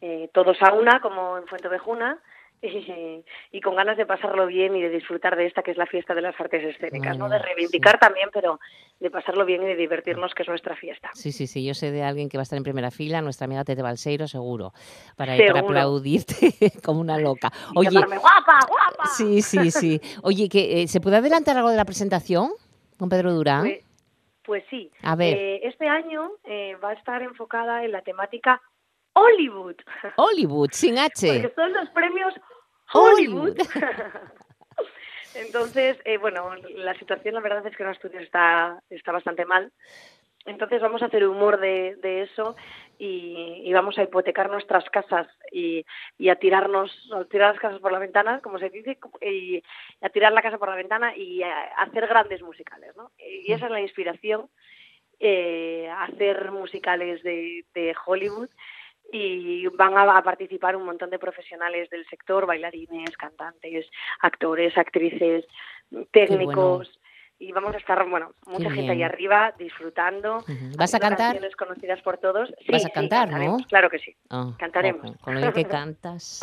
[0.02, 2.18] eh, todos a una, como en Fuentevejuna,
[2.62, 5.86] y, y con ganas de pasarlo bien y de disfrutar de esta que es la
[5.86, 7.30] fiesta de las artes escénicas, ¿no?
[7.30, 8.60] De reivindicar también, pero
[9.00, 11.10] de pasarlo bien y de divertirnos, que es nuestra fiesta.
[11.14, 13.46] Sí, sí, sí, yo sé de alguien que va a estar en primera fila, nuestra
[13.46, 14.74] amiga Tete Balseiro, seguro,
[15.16, 15.74] para, ir para Seguro.
[15.80, 16.34] aplaudirte
[16.84, 17.50] como una loca.
[17.76, 19.06] Y Oye, llamarme, guapa, guapa.
[19.16, 20.02] sí, sí, sí.
[20.24, 22.52] Oye, que, eh, ¿se puede adelantar algo de la presentación
[22.98, 23.64] con Pedro Durán?
[23.64, 23.84] Pues,
[24.44, 24.92] pues sí.
[25.04, 25.38] A ver.
[25.38, 28.62] Eh, este año eh, va a estar enfocada en la temática
[29.14, 29.76] Hollywood.
[30.18, 31.28] Hollywood, sin H.
[31.28, 32.34] Porque son los premios
[32.94, 33.58] Hollywood.
[35.36, 39.72] Entonces, eh, bueno, la situación la verdad es que en Asturias está, está bastante mal.
[40.46, 42.56] Entonces vamos a hacer humor de, de eso
[42.98, 45.86] y, y vamos a hipotecar nuestras casas y,
[46.18, 49.62] y a tirarnos, a tirar las casas por la ventana, como se dice, y
[50.02, 53.12] a tirar la casa por la ventana y a hacer grandes musicales, ¿no?
[53.18, 54.50] Y esa es la inspiración,
[55.20, 58.50] eh, hacer musicales de, de Hollywood
[59.12, 63.86] y van a, a participar un montón de profesionales del sector, bailarines, cantantes,
[64.22, 65.46] actores, actrices,
[66.12, 67.00] técnicos.
[67.42, 69.08] Y vamos a estar, bueno, mucha Qué gente ahí bien.
[69.10, 70.44] arriba disfrutando.
[70.78, 71.32] ¿Vas a cantar?
[71.32, 72.50] canciones conocidas por todos.
[72.60, 73.60] Sí, Vas a sí, cantar, ¿no?
[73.70, 74.14] Claro que sí.
[74.30, 75.16] Ah, Cantaremos.
[75.22, 76.42] Con lo bien que cantas,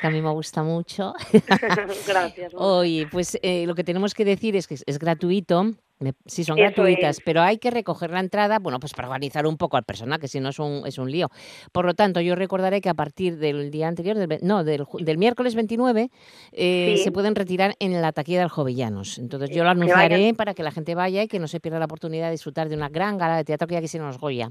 [0.00, 1.12] que a mí me gusta mucho.
[2.08, 2.54] Gracias.
[2.56, 5.74] Oye, pues eh, lo que tenemos que decir es que es, es gratuito.
[6.00, 7.22] Me- Sí, son Eso gratuitas, es.
[7.24, 10.28] pero hay que recoger la entrada, bueno, pues para organizar un poco al personal, que
[10.28, 11.28] si no es un, es un lío.
[11.72, 15.18] Por lo tanto, yo recordaré que a partir del día anterior, del, no, del, del
[15.18, 16.10] miércoles 29,
[16.52, 17.04] eh, Sí.
[17.04, 19.18] se pueden retirar en la taquilla del Jovellanos.
[19.18, 21.78] Entonces, yo Eh, lo anunciaré para que la gente vaya y que no se pierda
[21.78, 24.50] la oportunidad de disfrutar de una gran gala de teatro que ya quisiéramos Goya.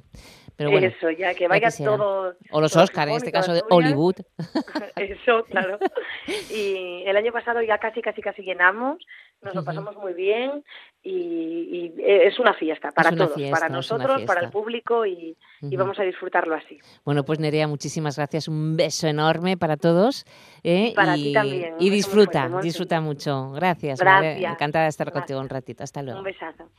[0.55, 2.33] Pero bueno, Eso, ya que ya vaya todo.
[2.51, 3.61] o los Oscar, en este caso de.
[3.69, 4.15] Hollywood.
[4.95, 5.77] Eso, claro.
[6.51, 8.97] Y el año pasado ya casi, casi, casi llenamos.
[9.41, 10.63] Nos lo pasamos muy bien
[11.03, 15.37] y, y es una fiesta para una todos, fiesta, para nosotros, para el público y,
[15.61, 16.79] vamos a disfrutarlo así.
[17.05, 18.47] Bueno, pues Nerea, muchísimas gracias.
[18.47, 20.25] Un beso enorme para todos.
[20.63, 20.89] ¿eh?
[20.91, 23.51] Y para y, ti también, y disfruta, fuerte, disfruta mucho.
[23.51, 23.99] Gracias.
[24.01, 25.21] Encantada de estar Gracias.
[25.21, 25.83] contigo un ratito.
[25.83, 26.19] Hasta luego.
[26.19, 26.69] Un besazo.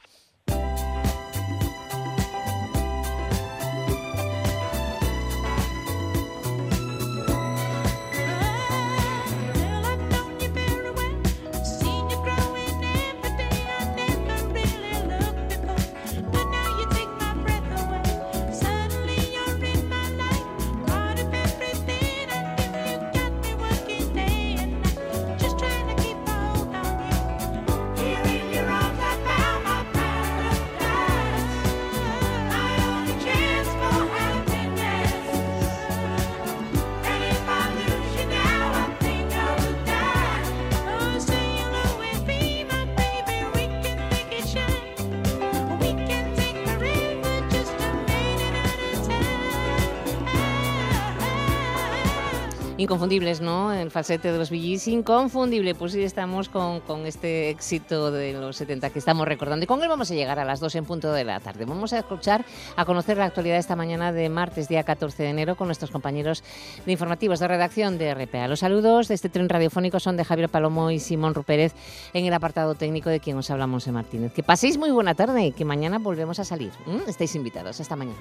[52.79, 53.73] Inconfundibles, ¿no?
[53.73, 55.75] El falsete de los VGs, inconfundible.
[55.75, 59.65] Pues sí, estamos con, con este éxito de los 70 que estamos recordando.
[59.65, 61.65] Y con él vamos a llegar a las 2 en punto de la tarde.
[61.65, 62.45] Vamos a escuchar,
[62.77, 66.45] a conocer la actualidad esta mañana de martes, día 14 de enero, con nuestros compañeros
[66.87, 68.47] de informativos de redacción de RPA.
[68.47, 71.75] Los saludos de este tren radiofónico son de Javier Palomo y Simón Rupérez
[72.13, 74.33] en el apartado técnico de quien os habla Monse Martínez.
[74.33, 76.71] Que paséis muy buena tarde y que mañana volvemos a salir.
[76.87, 77.09] ¿Mm?
[77.09, 77.81] Estáis invitados.
[77.81, 78.19] Hasta mañana.